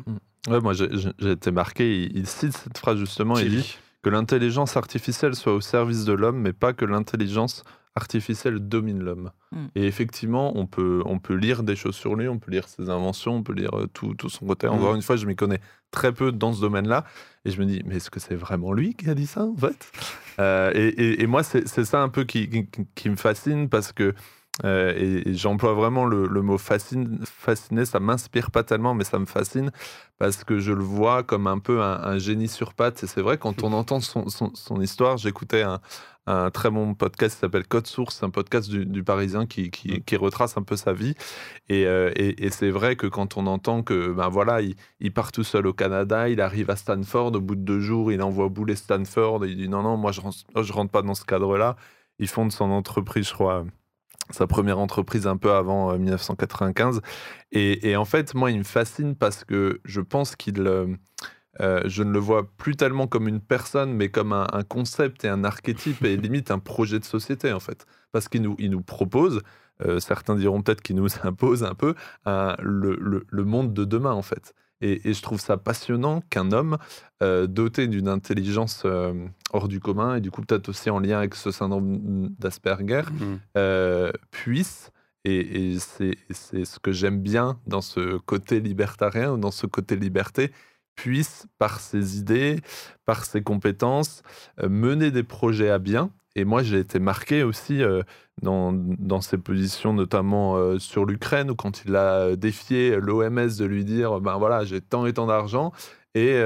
[0.48, 2.10] Ouais, moi, j'ai été marqué.
[2.14, 3.38] Il, cite cette phrase justement.
[3.38, 8.60] Il dit que l'intelligence artificielle soit au service de l'homme, mais pas que l'intelligence artificielle
[8.60, 9.32] domine l'homme.
[9.50, 9.66] Hmm.
[9.74, 12.90] Et effectivement, on peut, on peut lire des choses sur lui, on peut lire ses
[12.90, 14.68] inventions, on peut lire euh, tout, tout son côté.
[14.68, 14.72] Hmm.
[14.72, 17.04] Encore une fois, je m'y connais très peu dans ce domaine-là.
[17.44, 19.56] Et je me dis, mais est-ce que c'est vraiment lui qui a dit ça, en
[19.56, 19.90] fait?
[20.38, 24.14] Euh, et, et, moi, c'est ça un peu qui, qui, qui me fascine parce que
[24.64, 29.26] euh, et, j'emploie vraiment le, mot fascine, fasciné, ça m'inspire pas tellement, mais ça me
[29.26, 29.70] fascine
[30.18, 33.04] parce que je le vois comme un peu un, génie sur pattes.
[33.04, 35.80] Et c'est vrai, quand on entend son, son, histoire, j'écoutais un,
[36.26, 40.16] un, très bon podcast qui s'appelle Code Source, un podcast du, Parisien qui, qui, qui,
[40.16, 41.14] retrace un peu sa vie.
[41.68, 45.12] Et, euh, et, et c'est vrai que quand on entend que, ben voilà, il, il,
[45.12, 48.20] part tout seul au Canada, il arrive à Stanford, au bout de deux jours, il
[48.22, 51.14] envoie bouler Stanford, et il dit non, non, moi je rentre, je rentre pas dans
[51.14, 51.76] ce cadre-là.
[52.18, 53.64] Il fonde son entreprise, je crois
[54.30, 56.96] sa première entreprise un peu avant 1995.
[56.98, 57.00] Euh,
[57.52, 60.60] et, en fait, moi, il me fascine parce que je pense qu'il...
[60.66, 60.86] Euh,
[61.60, 65.28] euh, je ne le vois plus tellement comme une personne, mais comme un, concept et
[65.28, 67.84] un archétype et limite un projet de société, en fait.
[68.12, 69.42] Parce qu'il nous, il nous propose,
[69.98, 71.94] certains diront peut-être qu'il nous impose un peu,
[72.26, 74.54] le, le, monde de demain, en fait.
[74.80, 76.78] Et, je trouve ça passionnant qu'un homme
[77.22, 79.12] euh, doté d'une intelligence euh,
[79.52, 83.24] hors du commun, et du coup peut-être aussi en lien avec ce syndrome d'Asperger, mmh.
[83.56, 84.92] euh, puisse,
[85.24, 89.96] et, et c'est ce que j'aime bien dans ce côté libertarien, ou dans ce côté
[89.96, 90.52] liberté,
[90.94, 92.60] puisse, par ses idées,
[93.04, 94.22] par ses compétences,
[94.62, 97.80] mener des projets à bien et moi, j'ai été marqué aussi
[98.42, 103.84] dans, dans, ses positions, notamment sur l'Ukraine, où quand il a défié l'OMS de lui
[103.84, 105.72] dire, ben voilà, j'ai tant et tant d'argent,
[106.14, 106.40] et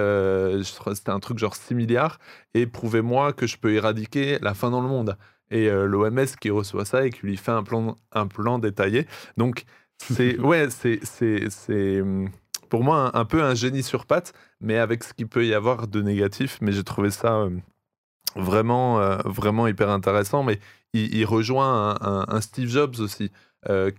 [0.65, 2.19] c'était un truc genre 6 milliards,
[2.55, 5.17] et prouvez-moi que je peux éradiquer la faim dans le monde.
[5.51, 9.07] Et l'OMS qui reçoit ça et qui lui fait un plan, un plan détaillé.
[9.37, 9.65] Donc,
[9.99, 12.03] c'est ouais, c'est
[12.69, 15.89] pour moi un, peu un génie sur pattes, mais avec ce qu'il peut y avoir
[15.89, 16.59] de négatif.
[16.63, 17.49] Mais j'ai trouvé ça
[18.37, 20.43] vraiment, vraiment hyper intéressant.
[20.43, 20.59] Mais
[20.93, 23.31] il, rejoint un, Steve Jobs aussi.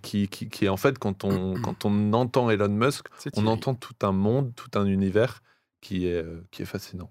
[0.02, 3.94] qui, qui, qui, en fait, quand on, quand on entend Elon Musk, on entend tout
[4.02, 5.42] un monde, tout un univers
[5.80, 7.10] qui est, qui est fascinant.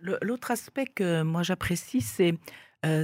[0.00, 2.34] L'autre aspect que moi j'apprécie, c'est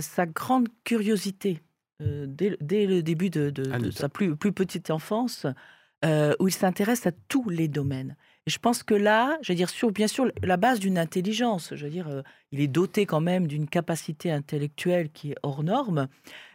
[0.00, 1.60] sa grande curiosité.
[2.00, 5.46] Dès, dès, le début de, de, sa plus, plus, petite enfance,
[6.04, 8.16] où il s'intéresse à tous les domaines.
[8.48, 11.74] Et je pense que là, je veux dire, sur bien sûr la base d'une intelligence,
[11.74, 16.08] je veux dire, il est doté quand même d'une capacité intellectuelle qui est hors norme,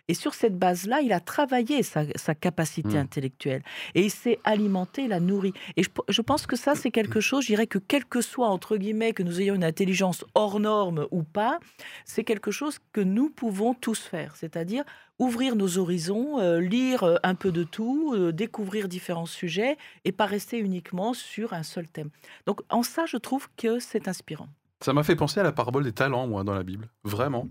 [0.07, 2.97] et sur cette base-là, il a travaillé sa, capacité mmh.
[2.97, 3.63] intellectuelle
[3.95, 5.53] et il s'est alimenté, la nourri.
[5.77, 8.77] Et je, pense que ça, c'est quelque chose, je dirais que quel que soit, entre
[8.77, 11.59] guillemets, que nous ayons une intelligence hors norme ou pas,
[12.05, 14.35] c'est quelque chose que nous pouvons tous faire.
[14.35, 14.83] C'est-à-dire
[15.19, 20.11] ouvrir nos horizons, euh, lire euh, un peu de tout, euh, découvrir différents sujets et
[20.11, 22.09] pas rester uniquement sur un seul thème.
[22.45, 24.49] Donc en ça, je trouve que c'est inspirant.
[24.81, 26.89] Ça m'a fait penser à la parabole des talents, moi, dans la Bible.
[27.05, 27.47] Vraiment.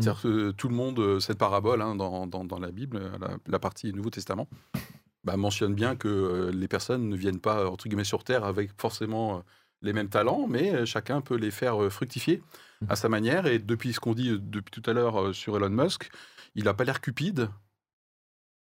[0.00, 3.00] C'est-à-dire que tout le monde, euh, cette parabole hein, dans, dans, la Bible,
[3.46, 4.48] la, partie Nouveau Testament,
[5.24, 8.70] bah, mentionne bien que euh, les personnes ne viennent pas, entre guillemets, sur Terre avec
[8.80, 9.40] forcément euh,
[9.82, 12.42] les mêmes talents, mais chacun peut les faire fructifier
[12.88, 13.46] à sa manière.
[13.46, 16.10] Et depuis ce qu'on dit depuis tout à l'heure sur Elon Musk,
[16.54, 17.48] il n'a pas l'air cupide,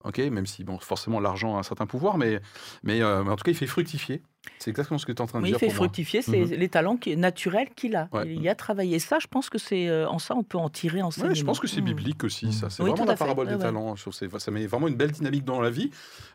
[0.03, 2.39] ok, même si bon, forcément l'argent a un certain pouvoir, mais,
[2.83, 4.21] mais, en tout cas il fait fructifier.
[4.59, 5.55] C'est exactement ce que tu es en train de dire.
[5.55, 6.53] Il fait fructifier, c'est mhm.
[6.53, 8.09] les talents qui, naturels qu'il a.
[8.25, 9.19] Il y a travaillé ça.
[9.19, 11.29] Je pense que c'est euh, en ça on peut en tirer enseignement.
[11.29, 11.87] Ouais, je pense que c'est mhm.
[11.87, 12.51] biblique aussi.
[12.53, 13.95] Ça, c'est vraiment la parabole des talents.
[13.95, 15.91] Ça met vraiment une belle dynamique dans la vie,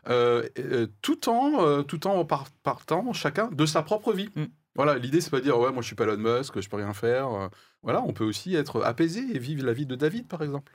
[0.09, 4.29] euh, euh, tout en tout en partant chacun de sa propre vie.
[4.35, 4.45] Mm.
[4.75, 6.93] Voilà, l'idée c'est pas dire ouais moi je suis pas Elon Musk, je peux rien
[6.93, 7.49] faire.
[7.83, 10.71] Voilà, on peut aussi être apaisé et vivre la vie de David par exemple.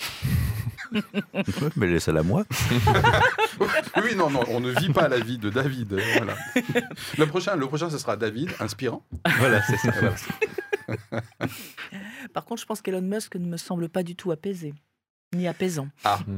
[1.76, 2.44] mais laissez-la moi.
[4.02, 5.98] oui, non, non, on ne vit pas la vie de David.
[6.16, 6.35] Voilà.
[7.18, 9.04] Le prochain, le prochain, ce sera David, inspirant.
[9.38, 9.92] Voilà, c'est ça.
[12.32, 14.74] Par contre, je pense qu'Elon Musk ne me semble pas du tout apaisé.
[15.35, 15.89] Ni apaisant.
[16.05, 16.21] Ah.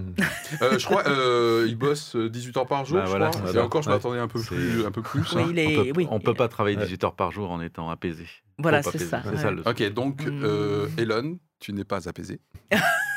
[0.63, 2.97] Euh, je crois euh, il bosse 18 heures par jour.
[2.97, 3.53] Bah je voilà, crois.
[3.53, 4.85] Et encore, je m'attendais un peu plus.
[4.87, 5.45] Un peu plus hein.
[6.11, 8.25] on ne peut, pas travailler 18 heures par jour en étant apaisé.
[8.59, 9.23] Voilà, c'est ça.
[9.23, 11.01] ça ok, donc euh, hmm.
[11.01, 12.41] Elon, tu n'es pas apaisé.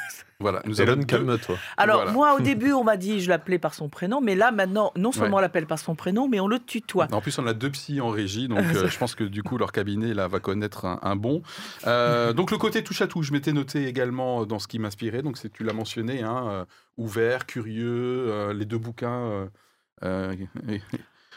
[0.41, 1.57] Voilà, nous Hélène, calme-toi.
[1.77, 4.91] Alors, moi, au début, on m'a dit je l'appelais par son prénom, mais là, maintenant,
[4.97, 7.07] non seulement on l'appelle par son prénom, mais on le tutoie.
[7.11, 9.57] En plus, on a deux psys en régie, donc euh, je pense que du coup,
[9.57, 11.41] leur cabinet là, va connaître un, bon.
[11.87, 15.21] Euh, donc, le côté touche à tout, je m'étais noté également dans ce qui m'inspirait,
[15.21, 16.65] donc tu l'as mentionné, hein, euh,
[16.97, 19.47] ouvert, curieux, les deux bouquins.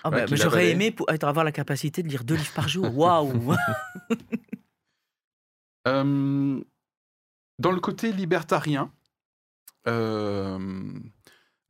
[0.06, 2.94] Ah bah, j'aurais aimé pour, avoir la capacité de lire deux livres par jour.
[2.96, 3.54] Waouh
[7.60, 8.90] Dans le côté libertarien,
[9.86, 10.58] euh,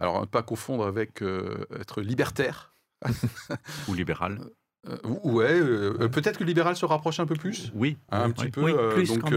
[0.01, 2.75] alors ne pas confondre avec euh, être libertaire.
[3.89, 4.39] Ou libéral.
[4.87, 7.73] Euh, ouais, peut-être que libéral se rapproche un peu plus.
[7.75, 8.91] Oui, un petit peu.
[8.91, 9.33] plus donc,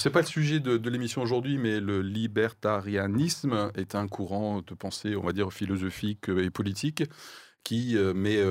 [0.00, 5.16] c'est pas le sujet de, l'émission aujourd'hui, mais le libertarianisme est un courant de pensée,
[5.16, 7.04] on va dire philosophique et politique,
[7.62, 8.42] qui met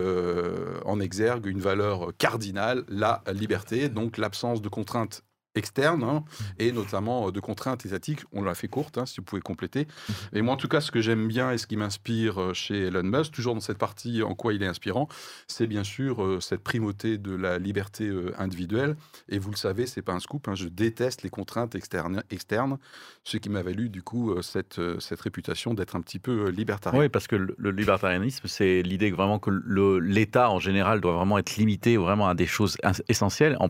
[0.86, 5.24] en exergue une valeur cardinale, la liberté, donc l'absence de contraintes
[5.58, 6.24] externes hein,
[6.60, 8.22] et notamment euh, de contraintes étatiques.
[8.32, 9.88] On l'a fait courte, hein, si vous pouvez compléter.
[10.34, 12.88] Et moi, en tout cas, ce que j'aime bien et ce qui m'inspire euh, chez
[12.88, 15.08] Elon Musk, toujours dans cette partie en quoi il est inspirant,
[15.48, 18.96] c'est bien sûr euh, cette primauté de la liberté individuelle.
[19.30, 20.48] Et vous le savez, c'est pas un scoop.
[20.48, 22.78] Hein, je déteste les contraintes externes,
[23.24, 27.00] ce qui m'a valu du coup cette, cette réputation d'être un petit peu libertarien.
[27.00, 29.50] Oui, parce que le, libertarianisme, c'est l'idée vraiment que
[30.00, 33.70] l'État en général doit vraiment être limité vraiment à des choses essentielles, en,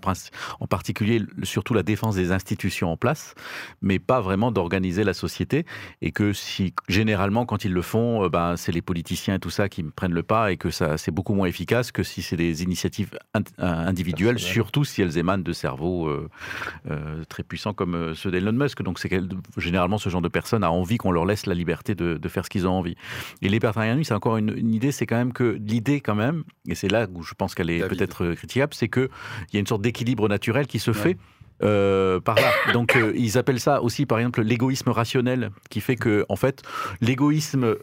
[0.60, 3.36] en particulier surtout la défense des institutions en place,
[3.82, 5.66] mais pas vraiment d'organiser la société.
[6.02, 9.50] Et que si généralement, quand ils le font, euh, ben, c'est les politiciens et tout
[9.50, 12.36] ça qui prennent le pas et que ça c'est beaucoup moins efficace que si c'est
[12.36, 16.28] des initiatives euh, individuelles, surtout si elles émanent de cerveaux euh,
[17.30, 18.82] très puissants comme ceux d'Elon Musk.
[18.82, 19.10] Donc c'est
[19.58, 22.50] généralement ce genre de personnes a envie qu'on leur laisse la liberté de, faire ce
[22.50, 22.96] qu'ils ont envie.
[23.42, 26.90] Et libertarianisme, c'est encore une, idée, c'est quand même que l'idée quand même, et c'est
[26.90, 29.08] là où je pense qu'elle est peut-être critiquable, c'est qu'il
[29.54, 31.18] y a une sorte d'équilibre naturel qui se fait
[31.64, 32.52] euh, par là.
[32.74, 36.62] Donc euh, ils appellent ça aussi par exemple l'égoïsme rationnel, qui fait que en fait
[37.02, 37.76] l'égoïsme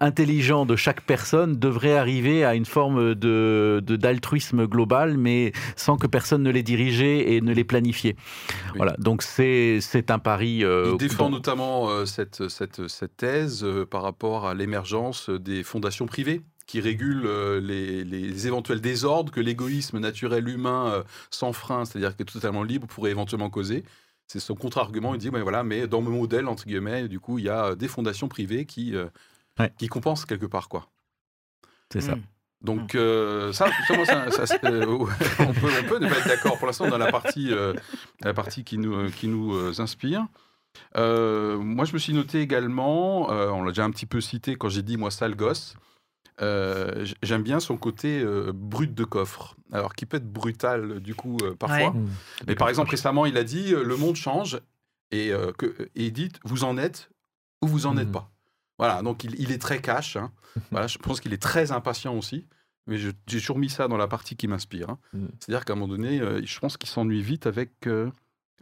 [0.00, 6.06] intelligent de chaque personne devrait arriver à une forme de d'altruisme global, mais sans que
[6.06, 8.16] personne ne les dirigeait et ne les planifiait.
[8.74, 10.64] Voilà, donc c'est un pari.
[10.64, 16.80] Il défend notamment cette, cette, cette, thèse par rapport à l'émergence des fondations privées qui
[16.80, 17.26] régulent
[17.62, 22.86] les, les, éventuels désordres que l'égoïsme naturel humain sans frein, c'est-à-dire qui est totalement libre,
[22.86, 23.84] pourrait éventuellement causer.
[24.26, 25.14] C'est son contre-argument.
[25.14, 27.74] Il dit, mais voilà, mais dans mon modèle, entre guillemets, du coup, il y a
[27.74, 28.94] des fondations privées qui,
[29.78, 30.88] qui compensent quelque part, quoi.
[31.92, 32.16] C'est ça.
[32.16, 32.22] Mmh.
[32.62, 33.52] Donc, mmh.
[33.52, 35.06] ça, ça, on, peut,
[35.40, 37.52] on, peut, ne pas être d'accord pour l'instant dans la partie,
[38.22, 40.26] la partie qui nous, qui nous inspire.
[40.94, 44.82] moi, je me suis noté également, on l'a déjà un petit peu cité quand j'ai
[44.82, 45.76] dit, moi, sale gosse.
[46.42, 51.14] Euh, j'aime bien son côté euh, brut de coffre, alors qui peut être brutal du
[51.14, 51.94] coup euh, parfois.
[52.46, 54.60] Mais par exemple récemment, il a dit le monde change
[55.12, 57.10] et, que, et il dit vous en êtes
[57.62, 58.12] ou vous en êtes mmh.
[58.12, 58.30] pas.
[58.78, 60.16] Voilà, donc il, est très cash.
[60.16, 60.32] Hein.
[60.72, 62.46] voilà, je pense qu'il est très impatient aussi.
[62.86, 64.90] Mais j'ai toujours mis ça dans la partie qui m'inspire.
[64.90, 64.98] Hein.
[65.12, 65.26] Mmh.
[65.38, 67.88] C'est-à-dire qu'à un moment donné, je pense qu'il s'ennuie vite avec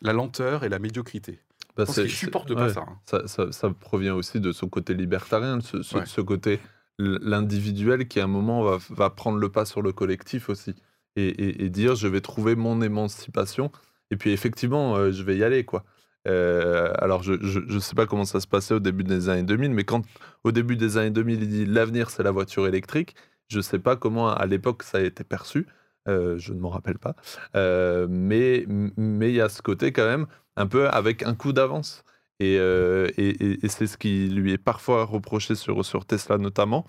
[0.02, 1.40] la lenteur et la médiocrité.
[1.74, 3.22] Bah, je supporte pas ça, hein.
[3.26, 6.61] ça, ça, provient aussi de son côté libertarien, de ce, ce côté
[6.98, 10.74] l'individuel qui à un moment va, va, prendre le pas sur le collectif aussi
[11.16, 13.70] et, et, dire je vais trouver mon émancipation
[14.11, 15.85] et puis effectivement euh, je vais y aller quoi.
[16.28, 19.72] Euh, alors je ne sais pas comment ça se passait au début des années 2000
[19.72, 20.02] mais quand
[20.44, 23.16] au début des années 2000 il dit l'avenir c'est la voiture électrique
[23.48, 25.66] je ne sais pas comment à l'époque ça a été perçu.
[26.09, 27.14] Euh, je ne m'en rappelle pas.
[28.09, 28.64] Mais
[28.96, 30.26] mais il y a ce côté quand même
[30.57, 32.05] un peu avec un coup d'avance
[32.40, 36.86] euh, et, et, c'est ce qui lui est parfois reproché sur, sur Tesla notamment,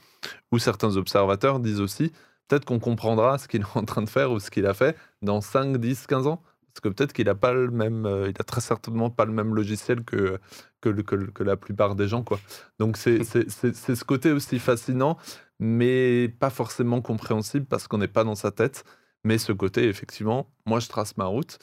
[0.51, 2.12] où certains observateurs disent aussi,
[2.47, 4.97] peut-être qu'on comprendra ce qu'il est en train de faire ou ce qu'il a fait
[5.21, 6.41] dans 5, 10, 15 ans.
[6.67, 9.32] Parce que peut-être qu'il n'a pas le même, euh, il a très certainement pas le
[9.32, 10.39] même logiciel que,
[10.82, 12.23] que, que, la plupart des gens.
[12.23, 12.39] Quoi.
[12.79, 15.17] Donc c'est ce côté aussi fascinant,
[15.60, 18.86] mais pas forcément compréhensible parce qu'on n'est pas dans sa tête.
[19.23, 21.60] Mais ce côté, effectivement, moi je trace ma route.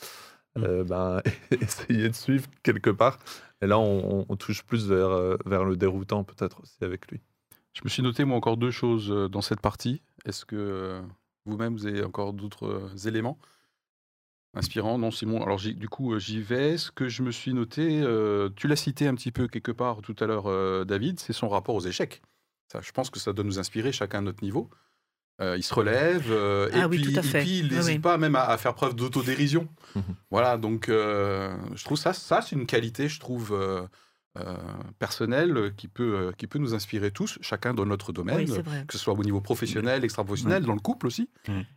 [0.57, 0.65] Mmh.
[0.65, 1.23] Euh, ben,
[1.61, 3.19] essayer de suivre quelque part.
[3.63, 7.21] Et là, on, touche plus vers, euh, vers le déroutant peut-être aussi avec lui.
[7.75, 10.03] Je me suis noté moi encore deux choses euh, dans cette partie.
[10.25, 11.03] Est-ce que
[11.45, 13.39] vous-même vous avez encore d'autres éléments
[14.55, 14.99] inspirants?
[14.99, 15.43] Non, Simon.
[15.43, 16.79] Alors du coup, j'y vais.
[16.79, 18.03] Ce que je me suis noté,
[18.57, 21.75] tu l'as cité un petit peu quelque part tout à l'heure, David, c'est son rapport
[21.75, 22.23] aux échecs.
[22.71, 24.69] Ça, je pense que ça doit nous inspirer chacun à notre niveau.
[25.41, 28.95] Euh, il se relève euh, et, ah puis, il n'hésite pas même à, faire preuve
[28.95, 29.69] d'autodérision.
[29.95, 30.03] Mhm.
[30.31, 33.59] Voilà, donc euh, je trouve ça, ça c'est une qualité, je trouve,
[34.39, 34.55] euh,
[35.01, 38.47] personnel euh, qui peut, euh, qui peut nous inspirer tous, chacun dans notre domaine,
[38.87, 41.29] que ce soit au niveau professionnel, extra-professionnel, dans le couple aussi.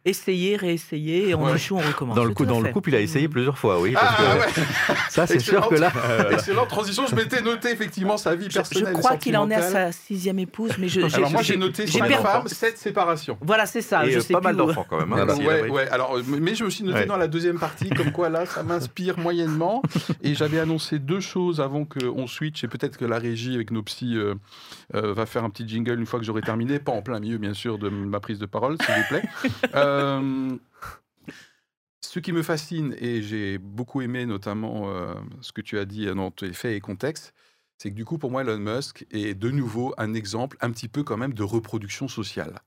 [0.05, 2.15] Essayer, réessayer, et on échoue, on recommence.
[2.15, 3.95] Dans le, coup, dans le couple, il a essayé plusieurs fois, oui.
[3.97, 4.37] Ah,
[5.09, 5.91] ça, c'est sûr que là.
[6.31, 8.93] Excellente transition, je m'étais noté effectivement sa vie personnelle.
[8.93, 11.01] Je, crois qu'il en est à sa sixième épouse, mais je.
[11.01, 13.39] Alors moi, j'ai noté sur une femme, sept séparations.
[13.41, 14.05] Voilà, c'est ça.
[14.05, 15.11] Et pas mal d'enfants quand même.
[15.13, 18.29] Hein, ouais, ouais, alors, mais je me suis noté dans la deuxième partie, comme quoi
[18.29, 19.81] là, ça m'inspire moyennement.
[20.21, 24.17] Et j'avais annoncé deux choses avant qu'on et peut-être que la régie avec nos psys
[24.17, 24.35] euh,
[24.95, 27.37] euh, va faire un petit jingle une fois que j'aurai terminé, pas en plein milieu
[27.37, 29.23] bien sûr de ma prise de parole, s'il vous plaît.
[29.75, 30.55] Euh,
[32.01, 34.87] ce qui me fascine, et j'ai beaucoup aimé notamment
[35.41, 37.33] ce que tu as dit dans tes faits et contextes,
[37.77, 40.87] c'est que du coup, pour moi, Elon Musk est de nouveau un exemple un petit
[40.87, 42.59] peu quand même de reproduction sociale.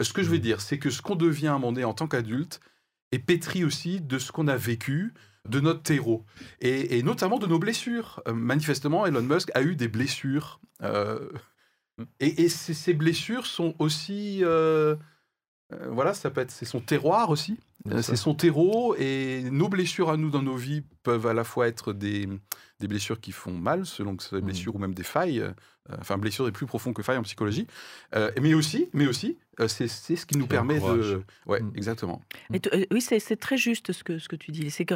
[0.00, 0.40] Ce que je veux mmh.
[0.40, 2.60] dire, c'est que ce qu'on devient à un moment donné en tant qu'adulte
[3.12, 5.12] est pétri aussi de ce qu'on a vécu,
[5.48, 6.24] de notre terreau
[6.60, 8.22] et, notamment de nos blessures.
[8.28, 10.60] Euh, manifestement, Elon Musk a eu des blessures.
[10.82, 11.28] Euh,
[12.20, 14.40] et, ces, blessures sont aussi.
[14.42, 14.96] Euh,
[15.90, 16.50] voilà, ça peut être.
[16.50, 17.58] C'est son terroir aussi.
[18.02, 18.94] C'est son terreau.
[18.96, 22.28] Et nos blessures à nous dans nos vies peuvent à la fois être des,
[22.80, 24.46] des blessures qui font mal, selon que ce soit des mmh.
[24.46, 25.44] blessures ou même des failles.
[25.98, 27.66] enfin, blessures est plus profond que failles en psychologie.
[28.14, 31.22] mais aussi, mais aussi euh, c'est ce qui nous permet de.
[31.46, 31.72] Ouais, mm.
[31.74, 32.22] exactement.
[32.52, 34.70] Euh, oui, c'est très juste ce que, ce que tu dis.
[34.70, 34.94] C'est que.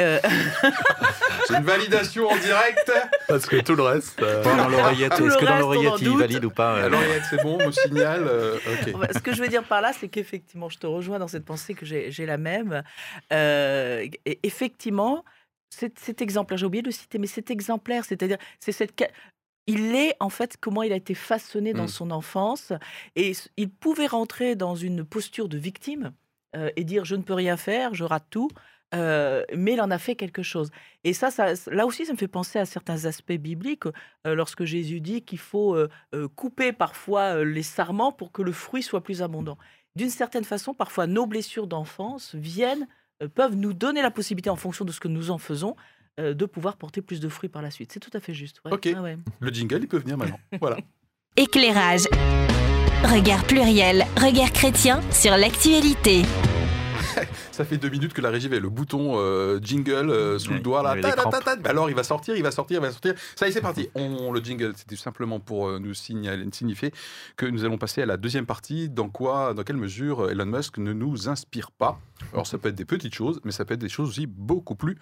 [0.00, 0.20] Euh...
[1.46, 2.92] c'est une validation en direct.
[3.28, 4.20] Parce que tout le reste.
[4.20, 7.72] Euh, dans l'oreillette, est-ce que dans l'oreillette il valide ou pas L'oreillette, c'est bon, me
[7.72, 8.28] signale.
[9.12, 11.74] Ce que je veux dire par là, c'est qu'effectivement, je te rejoins dans cette pensée
[11.74, 12.82] que j'ai la même.
[14.42, 15.24] effectivement,
[15.72, 18.92] cet, exemplaire, j'ai oublié de le citer, mais cet exemplaire, c'est-à-dire, c'est cette
[19.68, 21.88] il est en fait comment il a été façonné dans mmh.
[21.88, 22.72] son enfance
[23.14, 26.12] et il pouvait rentrer dans une posture de victime
[26.56, 28.50] euh, et dire je ne peux rien faire, je rate tout.
[28.94, 30.70] Euh, mais il en a fait quelque chose.
[31.02, 33.86] Et ça, ça, là aussi, ça me fait penser à certains aspects bibliques,
[34.26, 35.78] euh, lorsque Jésus dit qu'il faut
[36.36, 39.56] couper parfois les sarments pour que le fruit soit plus abondant.
[39.96, 42.86] D'une certaine façon, parfois, nos blessures d'enfance viennent,
[43.28, 45.76] peuvent nous donner la possibilité, en fonction de ce que nous en faisons,
[46.20, 47.92] euh, de pouvoir porter plus de fruits par la suite.
[47.92, 48.60] C'est tout à fait juste.
[48.70, 48.88] Ok.
[48.94, 49.02] Ah
[49.40, 50.40] le jingle, il peut venir maintenant.
[50.60, 50.76] voilà.
[51.36, 52.02] Éclairage.
[53.04, 56.22] Regard pluriel, regard chrétien sur l'actualité.
[57.52, 60.60] Ça fait deux minutes que la régie avait le bouton euh, jingle euh, sous le
[60.60, 60.96] doigt là.
[61.64, 63.14] alors il va sortir, il va sortir, il va sortir.
[63.36, 63.88] Ça y est, c'est parti.
[63.94, 66.92] On, le jingle, c'était simplement pour euh, nous signaler, signifier
[67.36, 68.88] que nous allons passer à la deuxième partie.
[68.88, 71.98] Dans quoi, dans quelle mesure Elon Musk ne nous inspire pas?
[72.32, 74.74] Alors ça peut être des petites choses, mais ça peut être des choses aussi beaucoup
[74.74, 74.96] plus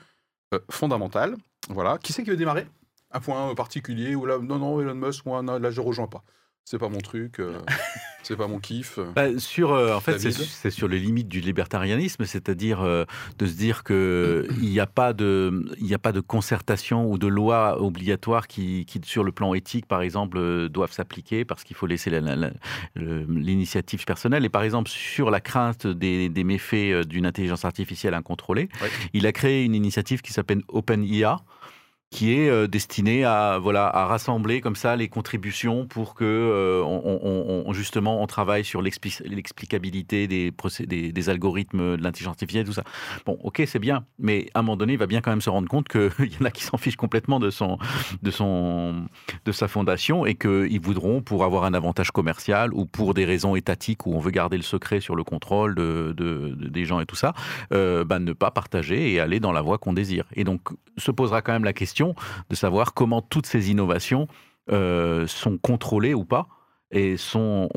[0.71, 1.37] fondamentales.
[1.69, 1.99] Voilà.
[1.99, 2.67] Qui c'est qui veut démarrer?
[3.13, 6.25] Un point particulier ou là Non, non, Elon Musk, moi, là je rejoins pas
[6.65, 7.59] c'est pas mon truc, euh,
[8.23, 9.01] c'est pas mon kiff.
[9.17, 13.05] Bah, sur, euh, en fait, c'est sur les limites du libertarianisme, c'est-à-dire euh,
[13.39, 17.19] de se dire que il n'y a pas de, il a pas de concertation ou
[17.19, 21.75] de loi obligatoire qui, qui, sur le plan éthique, par exemple, doivent s'appliquer parce qu'il
[21.75, 22.11] faut laisser
[22.95, 24.45] l'initiative personnelle.
[24.45, 28.69] Et par exemple, sur la crainte des, des méfaits d'une intelligence artificielle incontrôlée,
[29.13, 31.39] il a créé une initiative qui s'appelle OpenIA
[32.11, 36.83] qui est euh, destiné à voilà à rassembler comme ça les contributions pour que euh,
[36.83, 40.53] on, justement on travaille sur l'explicabilité des,
[40.87, 42.83] des, algorithmes de l'intelligence artificielle tout ça.
[43.27, 45.51] Bon, ok, c'est bien, mais à un moment donné, il va bien quand même se
[45.51, 47.79] rendre compte qu'il y en a qui s'en fichent complètement de son
[48.23, 49.07] de son
[49.45, 53.55] de sa fondation et qu'ils voudront pour avoir un avantage commercial ou pour des raisons
[53.55, 56.13] étatiques où on veut garder le secret sur le contrôle de,
[56.57, 57.35] des gens et tout ça,
[57.73, 60.25] euh, bah, ne pas partager et aller dans la voie qu'on désire.
[60.35, 60.61] Et donc
[60.99, 62.00] se posera quand même la question
[62.49, 64.29] de savoir comment toutes ces innovations
[64.71, 66.47] euh, sont contrôlées ou pas
[66.93, 67.69] et sont,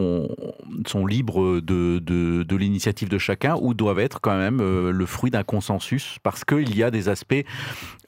[0.85, 5.31] sont libres de, de, l'initiative de chacun ou doivent être quand même euh, le fruit
[5.31, 7.45] d'un consensus parce qu'il y a des aspects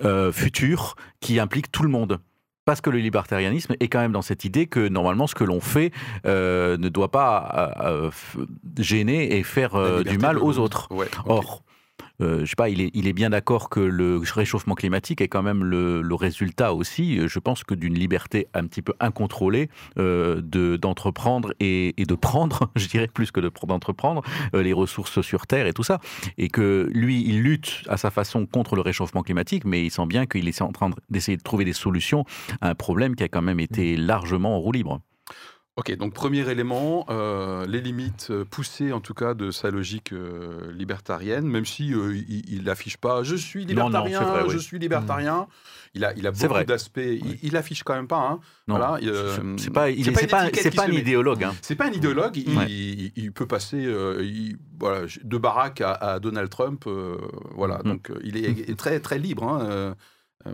[0.04, 2.20] euh, futurs qui impliquent tout le monde.
[2.66, 5.62] Parce que le libertarianisme est quand même dans cette idée que normalement ce que l'on
[5.62, 5.92] fait
[6.26, 8.12] ne doit pas
[8.80, 10.90] gêner et faire du mal aux autres.
[11.28, 11.65] Or,
[12.22, 15.64] euh, je sais pas, il est, bien d'accord que le réchauffement climatique est quand même
[15.64, 20.78] le, résultat aussi, euh, je pense, que d'une liberté un petit peu incontrôlée euh, de
[20.78, 24.22] d'entreprendre et, de prendre, je dirais plus que d'entreprendre
[24.54, 26.00] les ressources sur Terre et tout ça,
[26.38, 30.06] et que lui, il lutte à sa façon contre le réchauffement climatique, mais il sent
[30.06, 32.26] bien qu'il est en train d'essayer de trouver des solutions
[32.62, 35.02] à un problème qui a quand même été largement en roue libre.
[35.78, 40.14] Ok, donc premier élément, euh, les limites euh, poussées en tout cas de sa logique
[40.14, 45.48] euh, libertarienne, même si il n'affiche pas je suis libertarien, je suis libertarien.
[45.94, 47.02] Il a, il a beaucoup d'aspects.
[47.42, 48.20] Il, n'affiche quand même pas.
[48.20, 48.40] Hein.
[48.70, 49.00] Non, voilà,
[49.58, 51.44] c'est pas, il, c'est pas, pas, un idéologue.
[51.44, 51.54] Hein.
[51.62, 52.38] C'est pas un idéologue.
[52.38, 53.86] Il, peut passer
[54.80, 56.86] voilà, de Barack à, Donald Trump.
[57.52, 57.84] voilà, mm.
[57.84, 59.44] donc il est très très libre.
[59.44, 59.96] Hein,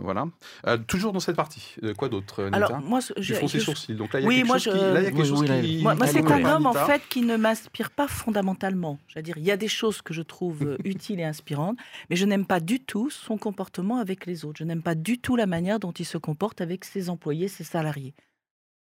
[0.00, 0.26] voilà.
[0.66, 1.76] Euh, toujours dans cette partie.
[1.96, 3.94] quoi d'autre, Alors, moi, je, ses sourcils.
[3.94, 4.78] Donc là, il y a quelque chose qui.
[4.78, 5.82] Là, il y a quelque chose qui.
[5.82, 8.98] Moi, c'est un homme, en fait, qui ne m'inspire pas fondamentalement.
[9.08, 11.76] Je veux dire, il y a des choses que je trouve euh, utiles et inspirantes,
[12.10, 14.58] mais je n'aime pas du tout son comportement avec les autres.
[14.58, 17.64] Je n'aime pas du tout la manière dont il se comporte avec ses employés, ses
[17.64, 18.14] salariés.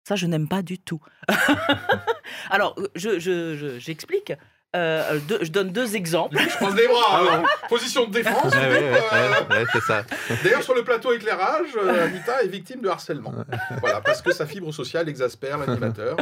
[0.03, 1.01] Ça, je n'aime pas du tout.
[2.49, 4.29] Alors, j'explique.
[4.29, 4.35] Je,
[4.75, 6.37] euh, je donne deux exemples.
[6.39, 7.03] je croise les bras.
[7.09, 8.53] Ah Position de défense.
[9.85, 10.05] ça.
[10.43, 13.33] D'ailleurs, sur le plateau éclairage, euh, Anita est victime de harcèlement.
[13.79, 16.17] Voilà, parce que sa fibre sociale exaspère l'animateur.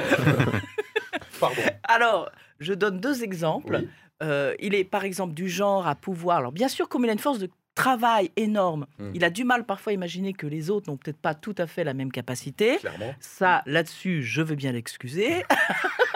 [1.39, 1.61] Pardon.
[1.83, 3.83] Alors, je donne deux exemples.
[4.21, 6.39] Euh, il est par exemple du genre à pouvoir.
[6.39, 8.87] Alors, bien sûr, comme il a une force de travail énorme.
[8.97, 9.11] Hmm.
[9.13, 11.65] Il a du mal parfois à imaginer que les autres n'ont peut-être pas tout à
[11.65, 12.77] fait la même capacité.
[12.77, 13.15] Clairement.
[13.21, 15.45] Ça, là-dessus, je veux bien l'excuser.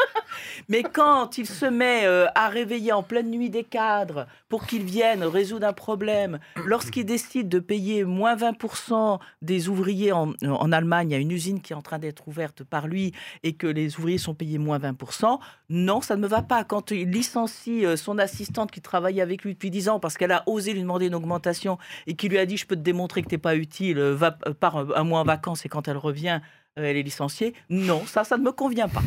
[0.70, 4.84] Mais quand il se met euh, à réveiller en pleine nuit des cadres pour qu'ils
[4.84, 10.34] viennent résoudre un problème, lorsqu'il décide de payer moins 20% des ouvriers en,
[10.72, 13.14] Allemagne, il y a une usine qui est en train d'être ouverte par lui
[13.44, 16.64] et que les ouvriers sont payés moins 20%, non, ça ne me va pas.
[16.64, 20.32] Quand il licencie euh, son assistante qui travaillait avec lui depuis 10 ans parce qu'elle
[20.32, 21.78] a osé lui demander une augmentation
[22.08, 24.16] et qui lui a dit je peux te démontrer que tu n'es pas utile, euh,
[24.16, 26.42] va, par un mois en vacances et quand elle revient,
[26.76, 27.54] elle est licenciée.
[27.70, 29.04] Non, ça, ça ne me convient pas.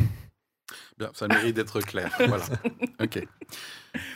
[0.97, 2.11] Bien, ça mérite d'être clair.
[2.27, 2.45] voilà.
[3.01, 3.25] Ok.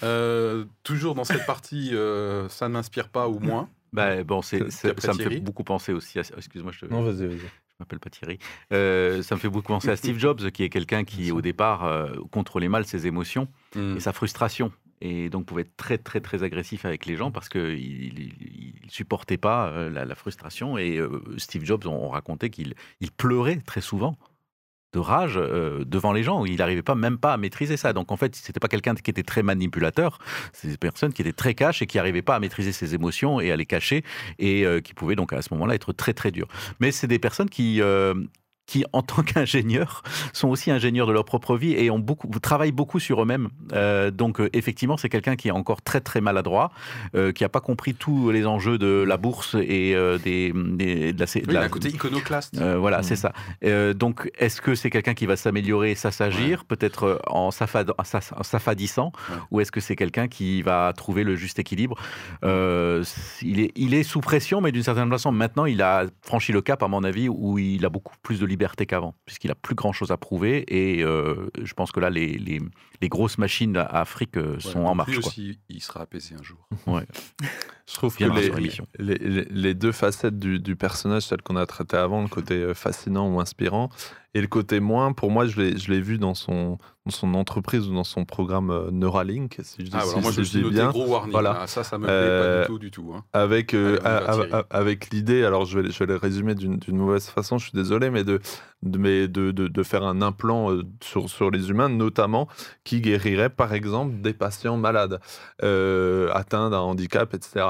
[0.03, 3.69] Euh, toujours dans cette partie, euh, ça ne m'inspire pas ou moins.
[3.93, 6.19] Bah, bon, c'est, ça me fait beaucoup penser aussi.
[6.19, 6.85] À, excuse-moi, je te.
[6.85, 7.39] Non, vas-y, vas-y.
[7.39, 8.37] Je m'appelle pas Thierry.
[8.71, 12.09] Euh, ça me fait beaucoup penser à Steve Jobs, qui est quelqu'un qui, au départ,
[12.31, 13.97] contrôlait mal ses émotions hmm.
[13.97, 14.71] et sa frustration
[15.03, 18.33] et donc pouvait être très très très agressif avec les gens parce qu'il il,
[18.87, 21.01] supportait pas la, la, frustration et
[21.37, 24.15] Steve Jobs on racontait qu'il il pleurait très souvent
[24.93, 26.45] de rage euh, devant les gens.
[26.45, 27.93] Il n'arrivait pas même pas à maîtriser ça.
[27.93, 30.19] Donc en fait, c'était pas quelqu'un qui était très manipulateur.
[30.53, 33.39] C'est des personnes qui étaient très cash et qui n'arrivaient pas à maîtriser ses émotions
[33.39, 34.03] et à les cacher
[34.39, 36.47] et euh, qui pouvaient donc à ce moment-là être très très dures.
[36.79, 38.13] Mais c'est des personnes qui euh,
[38.65, 40.03] qui, en tant qu'ingénieurs,
[40.33, 43.49] sont aussi ingénieurs de leur propre vie et ont beaucoup, travaillent beaucoup sur eux-mêmes.
[43.73, 46.71] Euh, donc, euh, effectivement, c'est quelqu'un qui est encore très, très maladroit,
[47.15, 51.19] euh, qui n'a pas compris tous les enjeux de la bourse et des, des, de
[51.19, 51.25] la.
[51.35, 52.61] Oui, la, côté iconoclaste.
[52.61, 53.03] voilà, Mmh.
[53.03, 53.33] c'est ça.
[53.93, 58.43] donc, est-ce que c'est quelqu'un qui va s'améliorer, s'assagir, peut-être en, s'affad- en s'aff- en
[58.43, 59.35] s'affadissant, Ouais.
[59.51, 61.95] ou est-ce que c'est quelqu'un qui va trouver le juste équilibre?
[62.43, 66.61] Il, est, il est sous pression, mais d'une certaine façon, maintenant, il a franchi le
[66.61, 69.73] cap, à mon avis, où il a beaucoup plus de liberté qu'avant, puisqu'il a plus
[69.75, 70.63] grand chose à prouver.
[70.67, 72.59] Et euh, je pense que là, les, les,
[73.01, 75.19] les grosses machines à Afrique euh, sont Ouais, en lui marche.
[75.19, 75.27] Quoi.
[75.29, 76.67] aussi, il sera apaisé un jour.
[77.87, 78.49] Je trouve que les,
[78.99, 82.53] les, les- les deux facettes du, du personnage, celles qu'on a traitées avant, le côté
[82.55, 83.89] euh, fascinant ou inspirant,
[84.33, 87.93] et le côté moins, pour moi, je l'ai vu dans son, dans son entreprise ou
[87.93, 90.63] dans son programme euh, Neuralink, si je dis, Ah, si- alors moi, si je suis
[90.63, 90.89] dis bien.
[90.89, 91.31] gros warning.
[91.31, 91.53] Voilà.
[91.53, 91.67] là.
[91.67, 93.11] Ça, ça me plaît pas Euh, du tout, du tout.
[93.13, 93.25] hein.
[93.33, 93.99] avec, euh,
[94.69, 98.09] avec l'idée, alors je vais, je vais le résumer d'une mauvaise façon, je suis désolé,
[98.09, 98.39] mais de,
[98.83, 102.47] de, mais de, de, de faire un implant euh, sur, sur les humains, notamment
[102.83, 105.19] qui guérirait par exemple des patients malades,
[105.63, 107.65] euh, atteints d'un handicap, etc.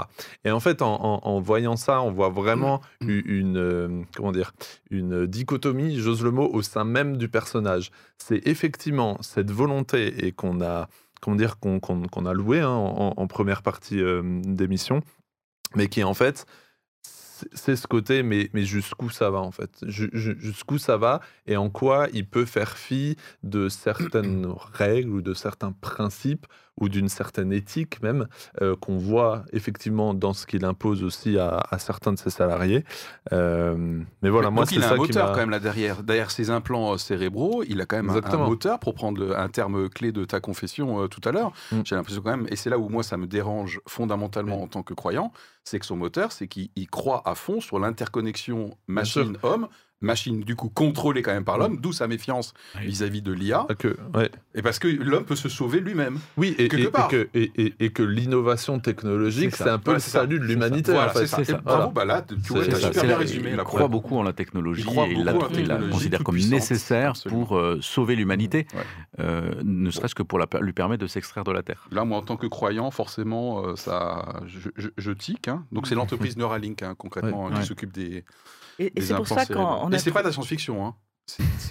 [0.45, 4.31] Et en fait, en, en- en voyant ça, on voit vraiment u- une, euh, comment
[4.31, 4.53] dire,
[4.89, 7.91] une dichotomie, j'ose le mot, au sein même du personnage.
[8.17, 10.87] C'est effectivement cette volonté et qu'on a
[11.21, 15.01] comment dire qu'on qu'on- qu'on a loué hein, en, en première partie euh, d'émission,
[15.75, 16.45] mais qui en fait
[17.53, 19.71] c'est- ce côté, mais, mais jusqu'où ça va en fait?
[19.87, 25.09] Ju- ju- Jusqu'où ça va et en quoi il peut faire fi de certaines règles
[25.09, 26.45] ou de certains principes
[26.81, 28.27] ou d'une certaine éthique même
[28.61, 32.83] euh, qu'on voit effectivement dans ce qu'il impose aussi à, à certains de ses salariés.
[33.31, 36.03] Euh, mais voilà, Mais moi c'est il a ça un moteur quand même là derrière.
[36.03, 39.89] Derrière ses implants euh, cérébraux, il a quand même un- moteur, pour prendre un terme
[39.89, 41.51] clé de ta confession euh, tout à l'heure.
[41.71, 41.81] Mm.
[41.85, 44.83] J'ai l'impression quand même, et c'est là où moi ça me dérange fondamentalement en tant
[44.83, 45.31] que croyant,
[45.63, 49.67] c'est que son moteur, c'est qu'il il croit à fond sur l'interconnexion machine-homme,
[50.01, 53.65] machine du coup contrôlée quand même par l'homme, d'où sa méfiance vis-à-vis de l'IA,
[54.15, 54.29] ouais.
[54.55, 56.19] et parce que l'homme peut se sauver lui-même.
[56.37, 57.07] Oui, et, part.
[57.07, 60.91] que, et, et- et que l'innovation technologique, C'est un peu Voilà, le salut de l'humanité.
[60.91, 61.19] Voilà, en fait.
[61.19, 61.35] c'est ça.
[61.37, 61.57] c'est Et ça.
[61.59, 61.93] bravo, Voilà.
[61.93, 63.51] bah là, tu vois, super bien la- résumé.
[63.51, 66.35] il croit beaucoup en la technologie Il croit et il la, il la considère comme
[66.35, 66.51] puissante.
[66.53, 67.45] nécessaire Absolument.
[67.45, 68.81] pour euh, sauver l'humanité, Ouais.
[69.19, 71.87] euh, ne serait-ce que pour la- lui permettre de s'extraire de la Terre.
[71.91, 75.47] Là, moi, en tant que croyant, forcément, euh, ça, je, je, je tique.
[75.47, 75.65] hein.
[75.71, 77.59] Donc, c'est l'entreprise Neuralink, hein, concrètement, hein, Ouais.
[77.61, 78.23] qui s'occupe des,
[78.81, 80.85] Et, et c'est pour ça qu'on Et c'est pas de la science-fiction.
[80.85, 80.95] Hein.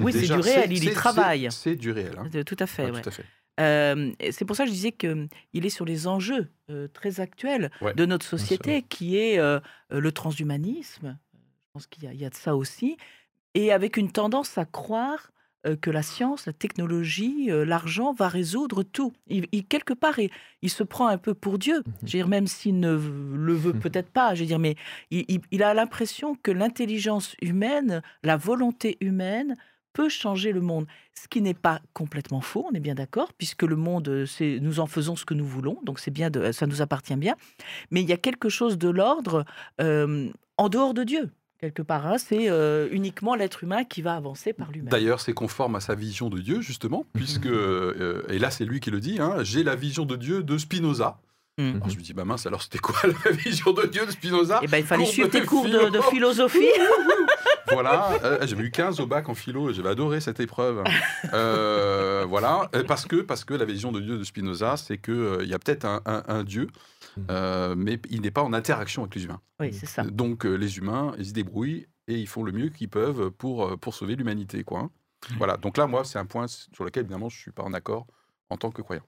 [0.00, 1.48] Oui, c'est du réel, il y travaille.
[1.50, 2.14] C'est du réel.
[2.18, 2.42] hein.
[2.44, 3.02] Tout à fait, Ouais, ouais.
[3.02, 3.24] Tout à fait.
[3.58, 5.28] Euh, c'est pour ça que je disais qu'il
[5.66, 7.92] est sur les enjeux euh, très actuels Ouais.
[7.94, 11.18] de notre société, qui est euh, le transhumanisme.
[11.34, 11.38] Je
[11.74, 12.96] pense qu'il y, a- il y a de ça aussi.
[13.54, 15.30] Et avec une tendance à croire
[15.80, 19.12] que la science, la technologie, euh, l'argent va résoudre tout.
[19.28, 20.30] Il, il- quelque part, il,
[20.62, 21.82] il se prend un peu pour Dieu.
[21.86, 24.34] Je veux dire, même s'il ne le veut peut-être pas.
[24.34, 24.76] Je veux dire, mais
[25.10, 29.56] il, a l'impression que l'intelligence humaine, la volonté humaine
[29.92, 30.86] peut changer le monde.
[31.14, 34.58] Ce qui n'est pas complètement faux, on est bien d'accord, puisque le monde, euh, c'est
[34.60, 37.34] nous en faisons ce que nous voulons, donc c'est bien, de, ça nous appartient bien.
[37.90, 39.44] Mais il y a quelque chose de l'ordre
[39.80, 41.30] euh, en dehors de Dieu.
[41.60, 44.88] Quelque part, hein, c'est euh, uniquement l'être humain qui va avancer par lui-même.
[44.88, 48.80] D'ailleurs, c'est conforme à sa vision de Dieu, justement, puisque, euh, et là, c'est lui
[48.80, 51.20] qui le dit, hein, j'ai la vision de Dieu de Spinoza.
[51.58, 51.76] Mm.
[51.76, 52.96] Alors, je me dis, bah mince, alors c'était quoi
[53.26, 54.60] la vision de Dieu de Spinoza?
[54.62, 56.02] Eh ben, il fallait suivre tes cours de, de philo.
[56.32, 56.64] philosophie.
[57.72, 60.82] Voilà, euh, j'avais eu 15 au bac en philo, j'avais adoré cette épreuve.
[61.32, 65.44] Euh, voilà, euh, parce que, parce que la vision de Dieu de Spinoza, c'est qu'il
[65.46, 66.68] y a peut-être un, un- un Dieu,
[67.30, 69.40] euh, mais il n'est pas en interaction avec les humains.
[69.60, 70.02] oui, c'est ça.
[70.04, 73.66] Donc euh, les humains, ils se débrouillent et ils font le mieux qu'ils peuvent pour,
[73.66, 74.64] euh, pour sauver l'humanité.
[74.64, 74.80] quoi.
[74.80, 74.90] hein.
[75.38, 77.72] Voilà, donc là, moi, c'est un point sur lequel, évidemment, je ne suis pas en
[77.74, 78.06] accord
[78.48, 79.02] en tant que croyant.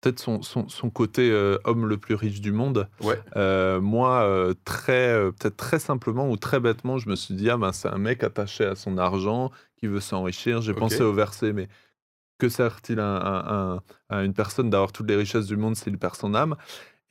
[0.00, 2.88] Peut-être son, son, son côté euh, homme le plus riche du monde.
[3.02, 3.20] Ouais.
[3.36, 7.58] Euh, moi, euh, très, peut-être très simplement ou très bêtement, je me suis dit, ah
[7.58, 10.62] ben, c'est un mec attaché à son argent qui veut s'enrichir.
[10.62, 11.68] J'ai pensé au verset, mais
[12.38, 16.56] que sert-il à une personne d'avoir toutes les richesses du monde s'il perd son âme?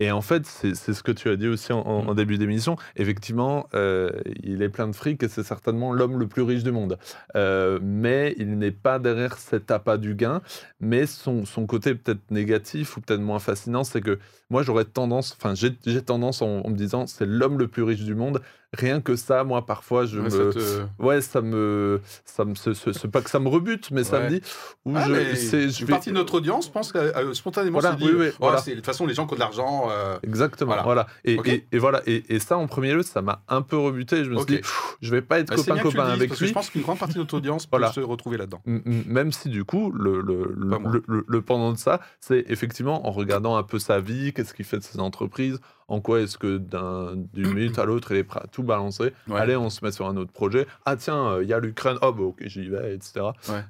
[0.02, 2.78] Et en fait, c'est ce que tu as dit aussi en, en- en début d'émission.
[2.96, 4.10] Effectivement, euh,
[4.44, 6.98] il est plein de fric et c'est certainement l'homme le plus riche du monde.
[7.36, 10.42] Euh, mais il n'est pas derrière cet appât du gain.
[10.80, 14.20] Mais son, son côté peut-être négatif ou peut-être moins fascinant, c'est que
[14.50, 17.84] moi, j'aurais tendance, enfin, j'ai j'ai tendance en, en me disant, c'est l'homme le plus
[17.84, 18.42] riche du monde.
[18.78, 20.30] Rien que ça, moi, parfois, je Ouais, me.
[20.30, 22.00] ça te- Ouais, ça me.
[22.24, 24.42] Ça me c'est- pas que ça me rebute, mais ça me dit.
[24.86, 27.96] Où Ah, je, je une vais- partie de notre audience pense que, euh, spontanément Voilà,
[27.98, 28.62] se dit, oui, oui, Oh, voilà.
[28.62, 29.88] de toute façon, les gens qui ont de l'argent.
[29.90, 30.84] euh, Exactement, Voilà.
[30.84, 31.08] voilà.
[31.26, 31.48] Et, Ok.
[31.48, 32.04] et, et voilà.
[32.06, 34.24] Et, et ça, en premier lieu, ça m'a un peu rebuté.
[34.24, 34.62] Je me suis dit,
[35.02, 36.50] je vais pas être bah, que copain-copain avec parce que lui.
[36.50, 38.62] je pense qu'une grande partie de notre audience peut se retrouver là-dedans.
[38.66, 43.58] Même si du coup, le, le- le- le pendant de ça, c'est effectivement en regardant
[43.58, 45.60] un peu sa vie, qu'est-ce qu'il fait de ses entreprises,
[45.90, 49.56] En quoi est-ce que d'une minute à l'autre, il est prêt à tout balancer Allez,
[49.56, 50.68] on se met sur un autre projet.
[50.86, 51.98] Ah tiens, il y a l'Ukraine.
[52.02, 53.26] Oh, bah, ok, j'y vais, etc.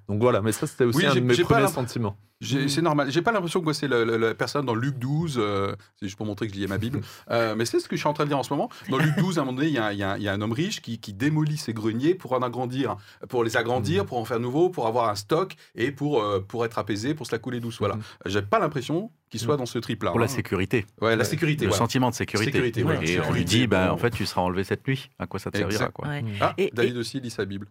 [0.08, 2.16] Donc voilà, mais ça, c'était aussi un de mes premiers sentiments.
[2.42, 2.68] Mm.
[2.68, 3.12] C'est normal.
[3.12, 6.48] J'ai pas l'impression que c'est la, personne dans Luc 12, euh, c'est juste pour montrer
[6.48, 7.02] que je lis ma Bible,
[7.32, 8.70] euh, mais c'est ce que je suis en train de dire en ce moment.
[8.90, 9.78] Dans Luc 12, à un moment donné, il y,
[10.28, 12.96] a, un homme riche qui, démolit ses greniers pour en agrandir,
[13.28, 14.08] pour les agrandir, mm.
[14.08, 17.28] pour en faire nouveau, pour avoir un stock et pour, euh, pour être apaisé, pour
[17.28, 17.78] se la couler douce.
[17.80, 17.96] Voilà.
[17.96, 18.02] Mm.
[18.28, 20.12] J'ai pas l'impression qu'il soit dans ce trip-là.
[20.12, 20.86] Pour la sécurité.
[21.02, 21.66] Ouais, la sécurité.
[21.66, 22.72] Le sentiment de sécurité.
[23.04, 25.10] Et on lui dit, ben, en fait, tu seras enlevé cette nuit.
[25.20, 26.08] À quoi ça te servira quoi.
[26.42, 27.68] Ah, David aussi lit sa Bible.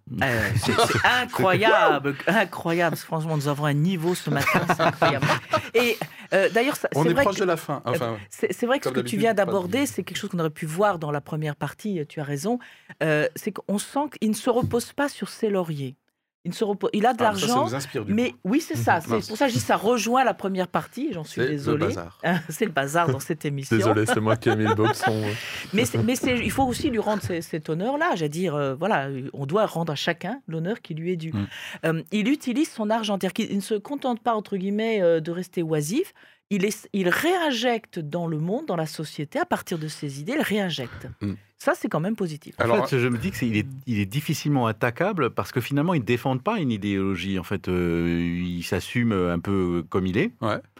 [0.57, 0.73] c'est
[1.23, 2.97] incroyable, incroyable.
[2.97, 5.27] Franchement, nous avons un niveau ce matin, c'est incroyable.
[5.75, 5.97] Et
[6.33, 7.83] euh, d'ailleurs, on est, proche de la fin.
[7.87, 10.67] Euh, c'est vrai que ce que tu viens d'aborder, c'est quelque chose qu'on aurait pu
[10.67, 12.05] voir dans la première partie.
[12.09, 12.59] Tu as raison.
[13.03, 15.97] Euh, c'est qu'on sent qu'il ne se repose pas sur ses lauriers.
[16.45, 17.67] Il, se repose, il a de ah, l'argent,
[18.07, 19.01] mais oui, c'est ça.
[19.01, 21.13] C'est pour ça que je dis ça rejoint la première partie.
[21.13, 21.95] J'en suis désolé.
[22.49, 23.77] C'est le bazar dans cette émission.
[23.77, 25.25] Désolé, c'est moi qui ai mis le boxon.
[25.73, 28.15] mais mais il faut aussi lui rendre cet honneur-là.
[28.15, 31.33] J'ai dire, voilà, on doit rendre à chacun l'honneur qui lui est dû.
[31.33, 32.03] Mm.
[32.13, 36.15] il utilise son argent, il ne se contente pas entre guillemets de rester oisif
[36.51, 40.43] il, il réinjecte dans le monde, dans la société, à partir de ses idées, il
[40.43, 41.09] réinjecte.
[41.21, 41.35] Mm.
[41.59, 42.55] Ça, c'est quand même positif.
[42.61, 46.01] En fait, je me dis qu'il est, il est difficilement attaquable parce que finalement, il
[46.01, 47.39] ne défend pas une idéologie.
[47.39, 50.31] En fait, euh, il s'assume un peu comme il est.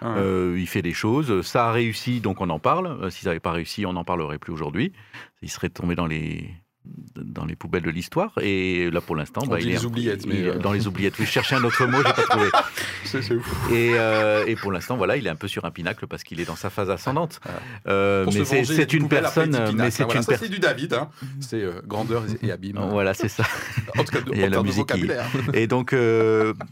[0.03, 1.43] Euh, il fait des choses.
[1.43, 2.87] Ça a réussi, donc on en parle.
[3.03, 4.93] Euh, S'il n'avait pas réussi, on n'en parlerait plus aujourd'hui.
[5.43, 6.49] Il serait tombé dans les,
[7.15, 8.33] dans les poubelles de l'histoire.
[8.41, 11.15] Et là, pour l'instant, bah, il est oubliettes, mais euh, dans les oubliettes.
[11.19, 12.49] je cherchais un autre mot, j'ai pas trouvé.
[13.05, 13.21] C'est
[13.73, 16.41] Et, euh, et, pour l'instant, voilà, il est un peu sur un pinacle parce qu'il
[16.41, 17.41] est dans sa phase ascendante.
[17.87, 19.73] Euh, mais c'est une personne.
[19.75, 20.95] Mais c'est une C'est du David.
[20.95, 21.09] Hein.
[21.41, 22.79] C'est grandeur et abîme.
[22.99, 23.45] Voilà, c'est ça.
[23.97, 24.91] en tout cas, y a la musique.
[25.53, 25.95] Et donc,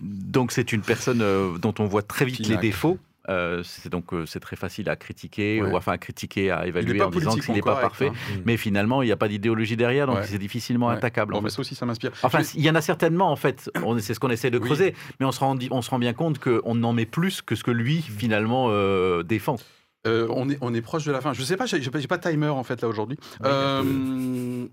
[0.02, 1.18] donc c'est une personne
[1.58, 2.98] dont on voit très vite les défauts.
[3.28, 7.00] Euh, c'est donc euh, c'est très facile à critiquer, ou enfin à critiquer, à évaluer
[7.02, 8.08] en disant qu'il n'est pas parfait.
[8.08, 8.40] Hein.
[8.44, 11.32] Mais finalement, il n'y a pas d'idéologie derrière, donc c'est difficilement attaquable.
[11.32, 12.12] Bon, mais ça aussi, ça m'inspire.
[12.22, 13.70] Enfin, il y en a certainement en fait.
[13.98, 16.38] C'est ce qu'on essaie de creuser, mais on se rend on se rend bien compte
[16.38, 19.56] qu'on n'en met plus que ce que lui finalement euh, défend.
[20.04, 21.32] on, est, on est proche de la fin.
[21.32, 23.18] Je sais pas, j'ai pas de timer en fait là aujourd'hui.
[23.42, 24.68] on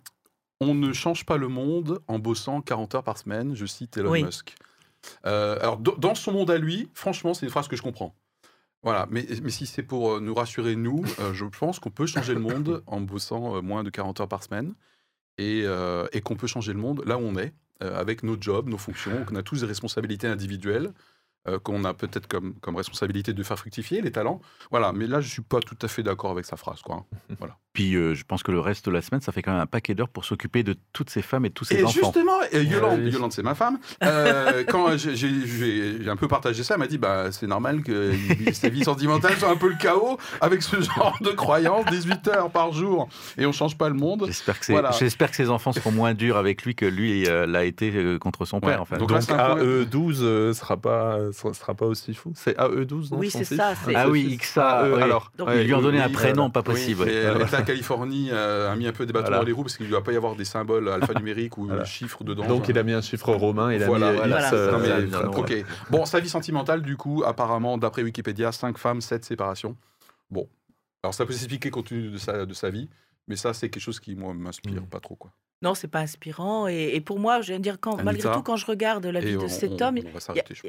[0.76, 4.56] ne change pas le monde en bossant 40 heures par semaine, je cite Elon Musk.
[5.24, 8.14] alors, dans son monde à lui, franchement, c'est une phrase que je comprends.
[8.84, 12.05] Voilà, mais, mais si c'est pour euh, nous rassurer, nous, euh, je pense qu'on peut
[12.05, 14.75] changer le monde en bossant euh, moins de 40 heures par semaine
[15.38, 15.63] et,
[16.11, 19.25] et qu'on peut changer le monde là où on est, avec nos jobs, nos fonctions,
[19.25, 20.93] qu'on a tous des responsabilités individuelles,
[21.63, 24.41] qu'on a peut-être comme, comme responsabilité de faire fructifier les talents.
[24.69, 26.84] Voilà, mais là, je ne suis pas tout à fait d'accord avec sa phrase.
[26.84, 26.97] Quoi.
[26.97, 27.36] Hein.
[27.39, 27.57] Voilà.
[27.74, 29.65] Puis euh, je pense que le reste de la semaine, ça fait quand même un
[29.65, 31.91] paquet d'heures pour s'occuper de toutes ces femmes et tous ces et enfants.
[31.91, 36.80] Justement, et Yolande, Yolande c'est ma femme, euh, quand j'ai un peu partagé ça, elle
[36.80, 38.13] m'a dit bah, c'est normal que
[38.53, 42.51] sa vie sentimentale soit un peu le chaos avec ce genre de croyances, 18 heures
[42.51, 44.26] par jour, et on ne change pas le monde.
[44.28, 44.91] J'espère que, voilà.
[44.91, 48.82] que ses enfants seront moins durs avec lui que lui l'a été contre son père.
[48.82, 48.97] En fait.
[48.97, 52.34] Donc, Donc là, AE12 ne sera pas sera pas aussi fou.
[52.36, 53.74] C'est AE12, non Oui, c'est ça.
[53.95, 54.86] Ah oui, XA.
[54.86, 57.05] E, alors, ils lui ont donné un prénom, pas possible.
[57.64, 59.91] De Californie euh, a mis un peu des bâtons dans les roues parce qu'il ne
[59.91, 62.47] doit pas y avoir des symboles alphanumériques ou chiffres dedans.
[62.47, 64.03] Donc il a mis un chiffre romain, il a mis
[64.53, 65.53] euh, Ok.
[65.89, 69.76] Bon, sa vie sentimentale, du coup, apparemment, d'après Wikipédia, 5 femmes, 7 séparations.
[70.30, 70.47] Bon.
[71.03, 72.89] Alors ça peut s'expliquer compte tenu de sa, de sa vie,
[73.28, 74.88] mais ça, c'est quelque chose qui, moi, m'inspire mm.
[74.88, 75.16] pas trop.
[75.16, 75.32] quoi.
[75.64, 76.68] Non, c'est pas inspirant.
[76.68, 79.47] Et, pour moi, je veux dire, quand, malgré tout, quand je regarde la vie de
[79.47, 79.97] cet homme,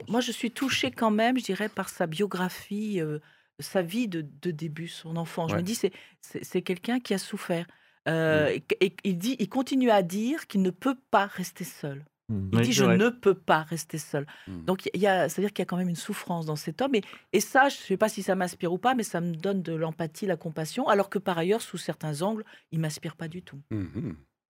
[0.08, 3.18] moi, je suis touchée quand même, je dirais, par sa biographie, euh,
[3.60, 5.48] sa vie de, début, son enfant.
[5.48, 5.78] Je me dis,
[6.20, 7.66] c'est quelqu'un qui a souffert.
[8.08, 12.04] Euh, et, il, dit, il continue à dire qu'il ne peut pas rester seul.
[12.28, 12.50] Mmh.
[12.54, 14.26] Il dit je ne peux pas rester seul.
[14.48, 14.64] Mmh.
[14.64, 16.94] Donc il y a, c'est-à-dire qu'il y a quand même une souffrance dans cet homme.
[16.94, 17.02] Et,
[17.32, 19.62] et ça, je ne sais pas si ça m'inspire ou pas, mais ça me donne
[19.62, 23.42] de l'empathie, la compassion, alors que par ailleurs, sous certains angles, il m'inspire pas du
[23.42, 23.60] tout.
[23.70, 24.12] Mmh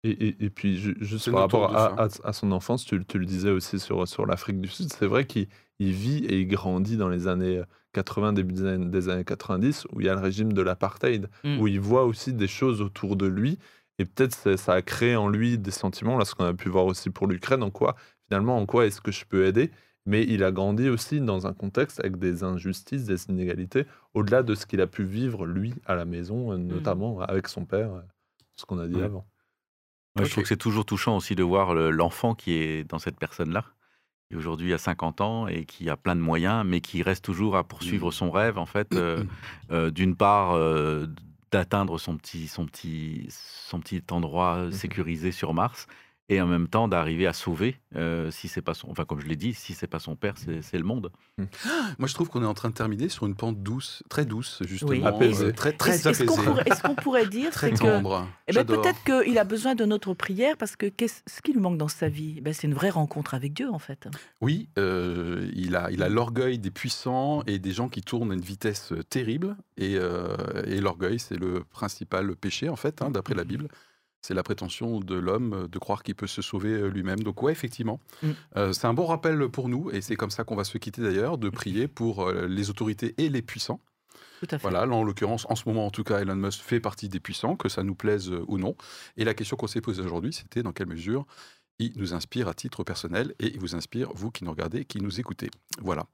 [0.08, 4.62] et, puis, juste par rapport à, son enfance, tu, le disais aussi sur, sur l'Afrique
[4.62, 5.48] du Sud, c'est vrai qu'il
[5.80, 7.64] vit et il grandit dans les années
[7.96, 11.60] 80, début des années, 90, où il y a le régime de l'apartheid, mmh.
[11.60, 13.58] où il voit aussi des choses autour de lui.
[13.98, 16.86] Et peut-être ça a créé en lui des sentiments, là, ce qu'on a pu voir
[16.86, 17.96] aussi pour l'Ukraine, en quoi,
[18.28, 19.72] finalement, en quoi est-ce que je peux aider
[20.08, 24.54] mais il a grandi aussi dans un contexte avec des injustices, des inégalités, au-delà de
[24.54, 26.68] ce qu'il a pu vivre, lui, à la maison, mmh.
[26.68, 28.04] notamment avec son père,
[28.56, 29.26] ce qu'on a dit avant.
[30.18, 33.66] Je trouve que c'est toujours touchant aussi de voir l'enfant qui est dans cette personne-là,
[34.34, 37.64] aujourd'hui a 50 ans et qui a plein de moyens, mais qui reste toujours à
[37.64, 38.14] poursuivre mmh.
[38.14, 39.28] son rêve, en fait, euh, mmh.
[39.72, 41.08] euh, d'une part, euh,
[41.52, 45.88] d'atteindre son petit, son, petit, son petit endroit mmh sécurisé sur Mars,
[46.28, 49.28] et en même temps d'arriver à sauver, euh, si c'est pas son, enfin comme je
[49.28, 51.12] l'ai dit, si c'est pas son père, c'est le monde.
[51.38, 54.62] Moi, je trouve qu'on est en train de terminer sur une pente douce, très douce,
[54.66, 55.54] justement, apaisée.
[55.54, 56.24] très très Est-ce apaisée,
[56.66, 58.28] est-ce qu'on pourrait, dire, très c'est que tendre.
[58.48, 61.60] eh ben, peut-être qu'il a besoin de notre prière parce que qu'est-ce ce qui lui
[61.60, 62.36] manque dans sa vie?
[62.38, 64.08] Eh ben, C'est une vraie rencontre avec Dieu, en fait.
[64.42, 68.36] Oui, euh, il a, il a l'orgueil des puissants et des gens qui tournent à
[68.36, 69.56] une vitesse euh, terrible.
[69.78, 73.68] Et, euh, et l'orgueil, c'est le principal péché, en fait, hein, d'après la Bible.
[74.26, 77.20] C'est la prétention de l'homme euh, de croire qu'il peut se sauver euh, lui-même.
[77.20, 78.30] Donc, ouais, effectivement, Mm.
[78.56, 79.92] Euh, c'est un bon rappel pour nous.
[79.92, 83.30] Et c'est comme ça qu'on va se quitter d'ailleurs, de prier pour les autorités et
[83.30, 83.80] les puissants.
[84.40, 84.62] Tout à fait.
[84.62, 87.20] Voilà, là, en l'occurrence, en ce moment, en tout cas, Elon Musk fait partie des
[87.20, 88.76] puissants, que ça nous plaise ou non.
[89.18, 91.26] Et la question qu'on s'est posée aujourd'hui, c'était dans quelle mesure
[91.80, 95.02] il nous inspire à titre personnel et il vous inspire, vous qui nous regardez, qui
[95.02, 95.52] nous écoutez.
[95.82, 96.06] Voilà.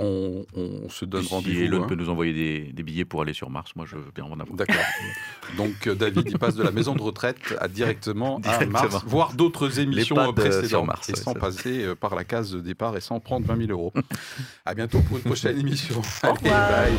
[0.00, 1.60] On, on se donne Si rendez-vous.
[1.62, 1.86] Elon hein.
[1.86, 4.40] peut nous envoyer des, des billets pour aller sur Mars, moi je veux bien en
[4.40, 4.56] avoir.
[4.56, 4.74] D'accord.
[5.56, 9.02] Donc euh, David, il passe de la maison de retraite à directement, à Mars, Directement.
[9.06, 12.50] voir d'autres émissions euh, sur précédentes Mars, et ouais, sans passer euh, par la case
[12.50, 13.92] de départ et sans prendre 20 000 euros.
[14.64, 16.02] à bientôt pour une prochaine émission.
[16.22, 16.92] Allez, bye.